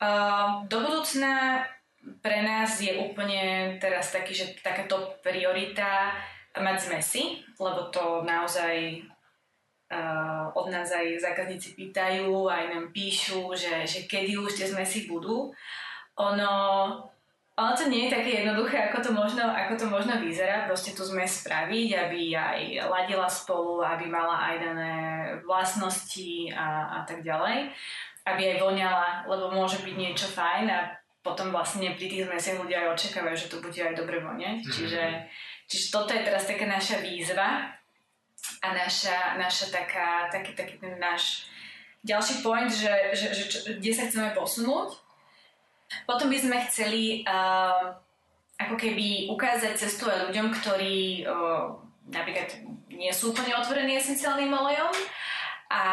Uh, 0.02 0.66
do 0.66 0.78
budúcna 0.82 1.64
pre 2.24 2.42
nás 2.42 2.82
je 2.82 2.98
úplne 2.98 3.76
teraz 3.78 4.10
taký, 4.10 4.34
že 4.34 4.58
takáto 4.60 5.14
priorita 5.22 6.18
mať 6.58 6.78
zmesy, 6.92 7.24
lebo 7.56 7.88
to 7.88 8.28
naozaj 8.28 9.00
uh, 9.92 10.52
od 10.52 10.68
nás 10.68 10.92
aj 10.92 11.20
zákazníci 11.24 11.80
pýtajú, 11.80 12.52
aj 12.52 12.76
nám 12.76 12.86
píšu, 12.92 13.56
že, 13.56 13.88
že 13.88 14.04
kedy 14.08 14.36
už 14.36 14.60
tie 14.60 14.68
zmesy 14.68 15.08
budú. 15.08 15.56
Ono, 16.20 16.54
ono 17.56 17.72
to 17.72 17.88
nie 17.88 18.08
je 18.08 18.16
také 18.20 18.44
jednoduché, 18.44 18.92
ako 18.92 19.00
to 19.00 19.12
možno, 19.16 19.48
ako 19.48 19.74
to 19.80 19.86
možno 19.88 20.20
vyzerá. 20.20 20.68
Proste 20.68 20.92
tu 20.92 21.08
sme 21.08 21.24
spraviť, 21.24 21.90
aby 21.96 22.36
aj 22.36 22.60
ladila 22.92 23.32
spolu, 23.32 23.80
aby 23.80 24.12
mala 24.12 24.52
aj 24.52 24.56
dané 24.60 24.96
vlastnosti 25.48 26.52
a, 26.52 27.00
a 27.00 27.08
tak 27.08 27.24
ďalej. 27.24 27.72
Aby 28.28 28.54
aj 28.54 28.58
voňala, 28.62 29.10
lebo 29.26 29.50
môže 29.50 29.82
byť 29.82 29.96
niečo 29.98 30.28
fajn 30.30 30.66
a 30.70 30.80
potom 31.22 31.54
vlastne 31.54 31.94
pri 31.94 32.10
tých 32.10 32.26
zmesiach 32.26 32.58
ľudia 32.58 32.86
aj 32.86 32.98
očakávajú, 32.98 33.38
že 33.38 33.50
to 33.50 33.62
bude 33.62 33.78
aj 33.78 33.94
dobre 33.94 34.22
vonieť. 34.22 34.66
Mm-hmm. 34.66 34.74
Čiže, 34.74 35.02
čiže 35.72 35.88
toto 35.88 36.12
je 36.12 36.28
teraz 36.28 36.44
taká 36.44 36.68
naša 36.68 37.00
výzva 37.00 37.72
a 38.60 38.68
naša, 38.76 39.40
naša 39.40 39.72
taká, 39.72 40.28
taký, 40.28 40.52
taký 40.52 40.76
ten 40.84 41.00
náš 41.00 41.48
ďalší 42.04 42.44
point, 42.44 42.68
že, 42.68 42.92
že, 43.16 43.28
že 43.32 43.44
čo, 43.48 43.58
kde 43.80 43.92
sa 43.96 44.12
chceme 44.12 44.36
posunúť. 44.36 45.00
Potom 46.04 46.28
by 46.28 46.38
sme 46.40 46.58
chceli 46.68 47.24
uh, 47.24 47.96
ako 48.60 48.76
keby 48.76 49.32
ukázať 49.32 49.80
cestu 49.80 50.12
aj 50.12 50.32
ľuďom, 50.32 50.48
ktorí 50.60 51.24
uh, 51.24 51.80
napríklad 52.12 52.52
nie 52.92 53.12
sú 53.16 53.32
úplne 53.32 53.56
otvorení 53.56 53.96
esenciálnym 53.96 54.52
olejom 54.52 54.92
a 55.72 55.84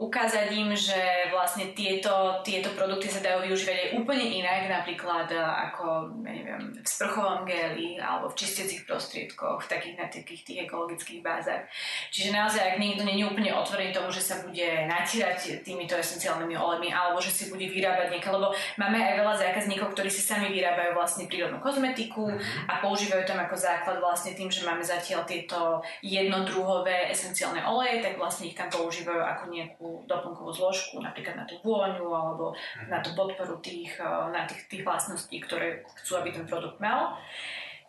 ukázať 0.00 0.48
im, 0.56 0.72
že 0.72 1.28
vlastne 1.28 1.76
tieto, 1.76 2.40
tieto 2.40 2.72
produkty 2.72 3.12
sa 3.12 3.20
dajú 3.20 3.44
využívať 3.52 3.76
aj 3.76 3.88
úplne 4.00 4.24
inak, 4.40 4.64
napríklad 4.72 5.28
e, 5.28 5.36
ako 5.36 6.08
ja 6.24 6.32
neviem, 6.32 6.72
v 6.80 6.88
sprchovom 6.88 7.44
geli 7.44 8.00
alebo 8.00 8.32
v 8.32 8.38
čistiacich 8.40 8.88
prostriedkoch, 8.88 9.60
v 9.60 9.68
takých 9.68 9.96
na 10.00 10.08
takých 10.08 10.42
tých 10.48 10.58
ekologických 10.64 11.20
bázach. 11.20 11.68
Čiže 12.08 12.32
naozaj, 12.32 12.64
ak 12.64 12.76
niekto 12.80 13.04
nie 13.04 13.20
je 13.20 13.28
úplne 13.28 13.52
otvorený 13.52 13.92
tomu, 13.92 14.08
že 14.08 14.24
sa 14.24 14.40
bude 14.40 14.88
natírať 14.88 15.60
týmito 15.60 15.92
esenciálnymi 15.92 16.56
olejmi 16.56 16.88
alebo 16.96 17.20
že 17.20 17.28
si 17.28 17.52
bude 17.52 17.68
vyrábať 17.68 18.08
niekde, 18.08 18.32
lebo 18.32 18.56
máme 18.80 18.96
aj 18.96 19.14
veľa 19.20 19.34
zákazníkov, 19.36 19.92
ktorí 19.92 20.08
si 20.08 20.24
sami 20.24 20.48
vyrábajú 20.48 20.96
vlastne 20.96 21.28
prírodnú 21.28 21.60
kozmetiku 21.60 22.24
a 22.72 22.80
používajú 22.80 23.28
tam 23.28 23.36
ako 23.44 23.52
základ 23.52 24.00
vlastne 24.00 24.32
tým, 24.32 24.48
že 24.48 24.64
máme 24.64 24.80
zatiaľ 24.80 25.28
tieto 25.28 25.84
jednodruhové 26.00 27.12
esenciálne 27.12 27.60
oleje, 27.68 28.00
tak 28.00 28.16
vlastne 28.16 28.48
ich 28.48 28.56
tam 28.56 28.72
používajú 28.72 29.20
ako 29.20 29.44
nejakú 29.52 29.89
doplnkovú 30.06 30.50
zložku, 30.52 30.98
napríklad 31.02 31.36
na 31.38 31.46
tú 31.46 31.58
vôňu 31.62 32.08
alebo 32.10 32.52
na 32.86 32.98
tú 33.02 33.14
podporu 33.14 33.58
tých, 33.62 33.96
eh, 33.98 34.26
na 34.30 34.46
tých, 34.46 34.66
tých 34.70 34.82
vlastností, 34.82 35.40
ktoré 35.42 35.86
chcú, 36.02 36.20
aby 36.20 36.30
ten 36.34 36.46
produkt 36.46 36.78
mal. 36.78 37.18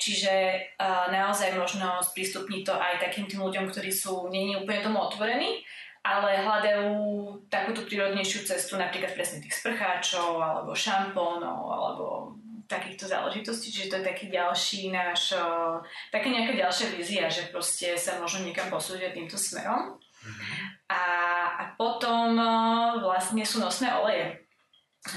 Čiže 0.01 0.33
uh, 0.81 1.13
naozaj 1.13 1.53
možno 1.53 2.01
sprístupniť 2.01 2.61
to 2.65 2.73
aj 2.73 2.97
takým 3.05 3.29
tým 3.29 3.45
ľuďom, 3.45 3.69
ktorí 3.69 3.93
sú 3.93 4.33
není 4.33 4.57
úplne 4.57 4.81
tomu 4.81 4.97
otvorení, 4.97 5.61
ale 6.01 6.41
hľadajú 6.41 6.89
takúto 7.53 7.85
prírodnejšiu 7.85 8.49
cestu, 8.49 8.81
napríklad 8.81 9.13
presne 9.13 9.45
tých 9.45 9.53
sprcháčov, 9.61 10.41
alebo 10.41 10.73
šampónov, 10.73 11.69
alebo 11.69 12.05
takýchto 12.65 13.05
záležitostí, 13.05 13.69
čiže 13.69 13.93
to 13.93 13.97
je 14.01 14.09
taký 14.09 14.25
ďalší 14.33 14.89
náš, 14.89 15.37
uh, 15.37 15.77
taká 16.09 16.33
nejaká 16.33 16.57
ďalšia 16.57 16.97
vízia, 16.97 17.29
že 17.29 17.53
proste 17.53 17.93
sa 17.93 18.17
možno 18.17 18.41
niekam 18.41 18.73
posúdiť 18.73 19.13
týmto 19.13 19.37
smerom. 19.37 20.01
A, 20.91 20.99
a 21.55 21.63
potom 21.79 22.35
e, 22.35 22.47
vlastne 22.99 23.47
sú 23.47 23.63
nosné 23.63 23.87
oleje. 23.95 24.43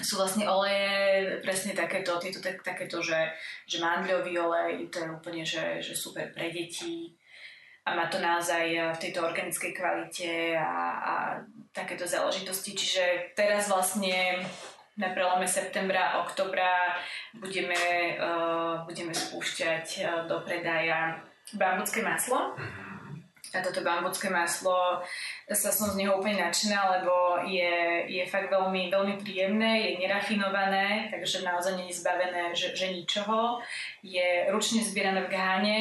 Sú 0.01 0.17
vlastne 0.17 0.47
oleje 0.47 1.43
presne 1.43 1.75
takéto, 1.75 2.17
tieto, 2.23 2.39
tak, 2.39 2.63
takéto 2.63 3.03
že, 3.03 3.35
že 3.67 3.83
mandľový 3.83 4.33
olej, 4.39 4.89
to 4.89 5.03
je 5.03 5.09
úplne 5.11 5.43
že, 5.45 5.83
že 5.83 5.93
super 5.93 6.33
pre 6.33 6.49
deti 6.49 7.13
a 7.85 7.93
má 7.93 8.09
to 8.09 8.17
naozaj 8.23 8.65
e, 8.65 8.81
v 8.95 9.03
tejto 9.03 9.21
organickej 9.21 9.73
kvalite 9.77 10.57
a, 10.57 10.73
a 10.97 11.15
takéto 11.75 12.09
záležitosti. 12.09 12.73
Čiže 12.73 13.35
teraz 13.37 13.69
vlastne 13.69 14.41
na 14.95 15.11
prelome 15.11 15.45
septembra 15.45 16.23
oktobra 16.23 16.95
budeme, 17.35 18.15
uh, 18.15 18.87
budeme 18.87 19.11
spúšťať 19.11 19.87
uh, 20.07 20.07
do 20.31 20.39
predaja 20.47 21.19
bambucké 21.59 21.99
maslo. 21.99 22.55
Mm-hmm 22.55 22.94
a 23.59 23.65
toto 23.65 23.87
bambucké 23.87 24.31
maslo, 24.31 25.03
sa 25.47 25.71
som 25.71 25.95
z 25.95 26.03
neho 26.03 26.19
úplne 26.19 26.43
nadšená, 26.43 26.99
lebo 26.99 27.41
je, 27.47 28.05
je 28.11 28.25
fakt 28.27 28.51
veľmi, 28.51 28.91
veľmi 28.91 29.15
príjemné, 29.23 29.81
je 29.81 29.91
nerafinované, 30.03 31.09
takže 31.15 31.47
naozaj 31.47 31.79
nie 31.79 31.89
je 31.91 31.99
zbavené 32.03 32.55
že, 32.55 32.75
že 32.75 32.91
ničoho. 32.91 33.63
Je 34.03 34.51
ručne 34.51 34.83
zbierané 34.83 35.25
v 35.27 35.33
gáne 35.33 35.79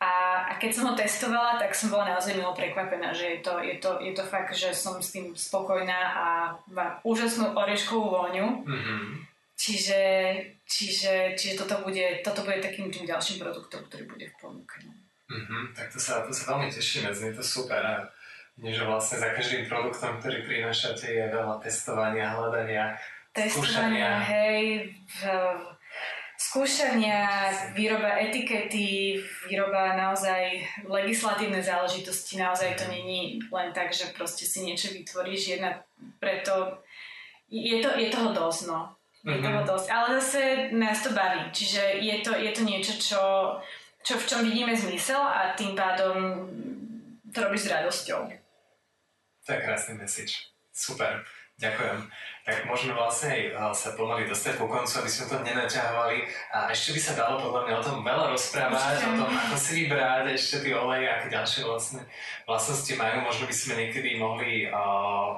a, 0.00 0.12
a 0.48 0.52
keď 0.56 0.70
som 0.72 0.88
ho 0.88 0.94
testovala, 0.96 1.60
tak 1.60 1.76
som 1.76 1.92
bola 1.92 2.16
naozaj 2.16 2.32
milo 2.32 2.56
prekvapená, 2.56 3.12
že 3.12 3.36
je 3.36 3.38
to, 3.44 3.60
je, 3.60 3.76
to, 3.76 3.90
je 4.00 4.12
to 4.16 4.24
fakt, 4.24 4.56
že 4.56 4.72
som 4.72 4.96
s 4.96 5.12
tým 5.12 5.36
spokojná 5.36 6.00
a 6.16 6.26
má 6.72 6.96
úžasnú 7.04 7.52
orieškovú 7.52 8.08
vôňu. 8.08 8.64
Mm-hmm. 8.64 9.28
Čiže, 9.60 10.00
čiže, 10.64 11.36
čiže 11.36 11.54
toto, 11.60 11.84
bude, 11.84 12.24
toto 12.24 12.48
bude 12.48 12.64
takým 12.64 12.88
tým 12.88 13.04
ďalším 13.04 13.44
produktom, 13.44 13.84
ktorý 13.92 14.08
bude 14.08 14.32
v 14.32 14.36
ponuke. 14.40 14.80
Mm-hmm, 15.30 15.62
tak 15.78 15.94
to 15.94 15.98
sa, 16.02 16.26
to 16.26 16.34
sa 16.34 16.54
veľmi 16.54 16.66
tešíme, 16.74 17.14
znie 17.14 17.30
to 17.30 17.42
super. 17.42 17.78
A 17.78 18.02
nie, 18.58 18.74
že 18.74 18.82
vlastne 18.82 19.22
za 19.22 19.30
každým 19.30 19.70
produktom, 19.70 20.18
ktorý 20.18 20.42
prinášate, 20.42 21.06
je 21.06 21.24
veľa 21.30 21.62
testovania, 21.62 22.34
hľadania, 22.34 22.98
testovania, 23.30 23.54
skúšania. 23.54 24.10
hej, 24.26 24.64
v, 25.06 25.20
skúšania, 26.40 27.52
výroba 27.76 28.16
etikety, 28.16 29.20
výroba 29.46 29.94
naozaj 29.94 30.66
legislatívne 30.88 31.62
záležitosti, 31.62 32.40
naozaj 32.40 32.74
to 32.74 32.90
není 32.90 33.38
len 33.52 33.70
tak, 33.70 33.94
že 33.94 34.10
proste 34.16 34.48
si 34.48 34.66
niečo 34.66 34.90
vytvoríš, 34.90 35.60
jedna 35.60 35.78
preto 36.18 36.80
je, 37.52 37.78
to, 37.78 37.92
je 37.94 38.08
toho 38.10 38.34
dosť, 38.34 38.72
no. 38.72 38.92
Je 39.20 39.36
mm-hmm. 39.36 39.44
toho 39.44 39.60
dosť, 39.76 39.86
ale 39.92 40.06
zase 40.16 40.42
nás 40.72 41.04
to 41.04 41.12
baví, 41.12 41.52
čiže 41.52 42.00
je 42.00 42.16
to, 42.24 42.32
je 42.32 42.50
to 42.56 42.62
niečo, 42.64 42.94
čo 42.96 43.20
čo 44.00 44.16
v 44.16 44.26
čom 44.26 44.40
vidíme 44.44 44.72
zmysel 44.72 45.20
a 45.20 45.52
tým 45.54 45.76
pádom 45.76 46.48
to 47.30 47.38
robíš 47.40 47.68
s 47.68 47.72
radosťou. 47.72 48.20
To 49.46 49.48
je 49.52 49.60
krásny 49.60 49.94
message. 49.96 50.50
Super. 50.72 51.22
Ďakujem. 51.60 52.08
Tak 52.48 52.56
môžeme 52.64 52.96
vlastne 52.96 53.52
aj 53.52 53.76
sa 53.76 53.92
pomaly 53.92 54.24
dostať 54.24 54.56
ku 54.56 54.64
koncu, 54.64 54.88
aby 54.96 55.10
sme 55.12 55.28
to 55.28 55.36
nenaťahovali. 55.44 56.24
A 56.56 56.72
ešte 56.72 56.96
by 56.96 57.00
sa 57.04 57.12
dalo 57.20 57.36
podľa 57.36 57.68
mňa 57.68 57.74
o 57.76 57.84
tom 57.84 57.98
veľa 58.00 58.32
rozprávať, 58.32 58.96
o 59.04 59.12
tom, 59.20 59.28
ako 59.28 59.56
si 59.60 59.84
vybrať 59.84 60.32
ešte 60.32 60.64
tie 60.64 60.72
oleje, 60.72 61.04
aké 61.04 61.28
ďalšie 61.28 61.68
vlastne 61.68 62.00
vlastnosti 62.48 62.92
majú. 62.96 63.28
Možno 63.28 63.44
by 63.44 63.54
sme 63.54 63.74
niekedy 63.76 64.16
mohli 64.16 64.72
uh, 64.72 65.36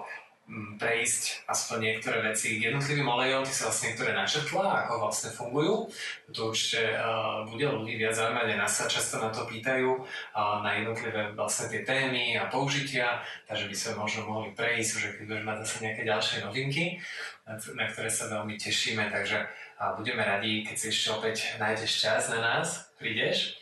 prejsť 0.50 1.48
aspoň 1.48 1.78
niektoré 1.80 2.18
veci 2.20 2.58
jednotlivým 2.58 3.06
olejom, 3.06 3.46
ty 3.46 3.54
sa 3.54 3.70
vlastne 3.70 3.94
niektoré 3.94 4.12
načrtla, 4.12 4.84
ako 4.84 4.92
vlastne 5.06 5.30
fungujú. 5.32 5.88
To 6.34 6.50
určite 6.50 6.98
uh, 6.98 7.46
bude 7.46 7.62
ľudí 7.62 7.96
viac 7.96 8.12
zaujímať, 8.18 8.58
nás 8.58 8.74
sa 8.74 8.90
často 8.90 9.22
na 9.22 9.30
to 9.30 9.48
pýtajú, 9.48 10.02
uh, 10.02 10.60
na 10.60 10.82
jednotlivé 10.82 11.32
vlastne 11.32 11.72
tie 11.72 11.86
témy 11.86 12.36
a 12.36 12.50
použitia, 12.50 13.22
takže 13.46 13.70
by 13.70 13.76
sme 13.76 13.92
možno 14.02 14.20
mohli 14.28 14.50
prejsť, 14.52 14.92
že 14.98 15.08
keď 15.16 15.24
budeme 15.30 15.46
mať 15.46 15.58
zase 15.64 15.76
nejaké 15.88 16.02
ďalšie 16.04 16.36
novinky, 16.44 16.84
na 17.78 17.86
ktoré 17.88 18.10
sa 18.12 18.28
veľmi 18.28 18.58
tešíme, 18.58 19.08
takže 19.08 19.46
uh, 19.46 19.94
budeme 19.94 20.20
radi, 20.26 20.66
keď 20.66 20.76
si 20.76 20.86
ešte 20.90 21.08
opäť 21.16 21.36
nájdeš 21.62 22.02
čas 22.02 22.28
na 22.28 22.42
nás, 22.42 22.92
prídeš. 22.98 23.56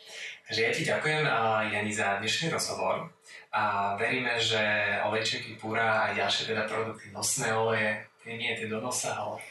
Takže 0.49 0.61
ja 0.65 0.71
ti 0.75 0.83
ďakujem, 0.83 1.23
uh, 1.23 1.63
Jani, 1.71 1.93
za 1.93 2.19
dnešný 2.19 2.51
rozhovor 2.51 3.20
a 3.51 3.95
veríme, 3.99 4.39
že 4.39 4.63
olejčeky 5.03 5.59
púra 5.59 6.07
a 6.07 6.15
ďalšie 6.15 6.55
teda 6.55 6.63
produkty, 6.71 7.11
nosné 7.11 7.51
oleje, 7.51 7.99
tie 8.23 8.37
nie 8.37 8.53
tie 8.53 8.69
do 8.69 8.79
nosa, 8.79 9.17
ale 9.17 9.41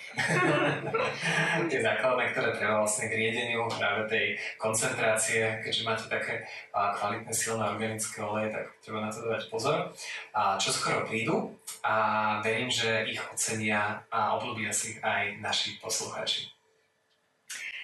tie 1.70 1.82
základné, 1.82 2.30
ktoré 2.32 2.54
treba 2.54 2.80
vlastne 2.80 3.10
k 3.10 3.18
riedeniu 3.18 3.66
práve 3.66 4.06
tej 4.06 4.26
koncentrácie, 4.56 5.58
keďže 5.60 5.82
máte 5.82 6.06
také 6.06 6.46
kvalitné 6.72 7.34
silné 7.34 7.66
organické 7.66 8.22
oleje, 8.22 8.54
tak 8.54 8.64
treba 8.80 9.04
na 9.04 9.10
to 9.10 9.26
dať 9.26 9.42
pozor. 9.50 9.90
A 10.32 10.54
čo 10.56 10.70
skoro 10.70 11.04
prídu 11.04 11.50
a 11.82 11.94
verím, 12.40 12.70
že 12.70 13.04
ich 13.10 13.20
ocenia 13.20 14.06
a 14.08 14.38
obľúbia 14.38 14.70
si 14.70 14.96
aj 15.02 15.42
naši 15.42 15.76
poslucháči. 15.82 16.48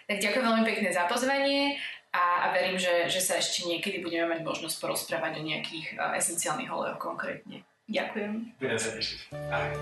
Tak 0.06 0.22
ďakujem 0.22 0.46
veľmi 0.46 0.64
pekne 0.64 0.94
za 0.94 1.10
pozvanie 1.10 1.82
a, 2.14 2.48
a 2.48 2.52
verím, 2.54 2.78
že, 2.78 3.08
že 3.10 3.20
sa 3.20 3.38
ešte 3.38 3.66
niekedy 3.66 4.02
budeme 4.02 4.36
mať 4.36 4.40
možnosť 4.44 4.76
porozprávať 4.78 5.40
o 5.40 5.46
nejakých 5.46 5.96
uh, 5.96 6.14
esenciálnych 6.18 6.70
olejoch 6.70 7.00
konkrétne. 7.00 7.64
Ďakujem. 7.86 8.58
Budem 8.58 8.78
sa 8.82 8.90
tešiť. 8.98 9.18
Ahoj. 9.30 9.72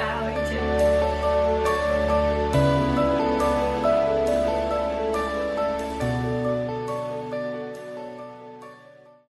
Ahojte. 0.00 0.56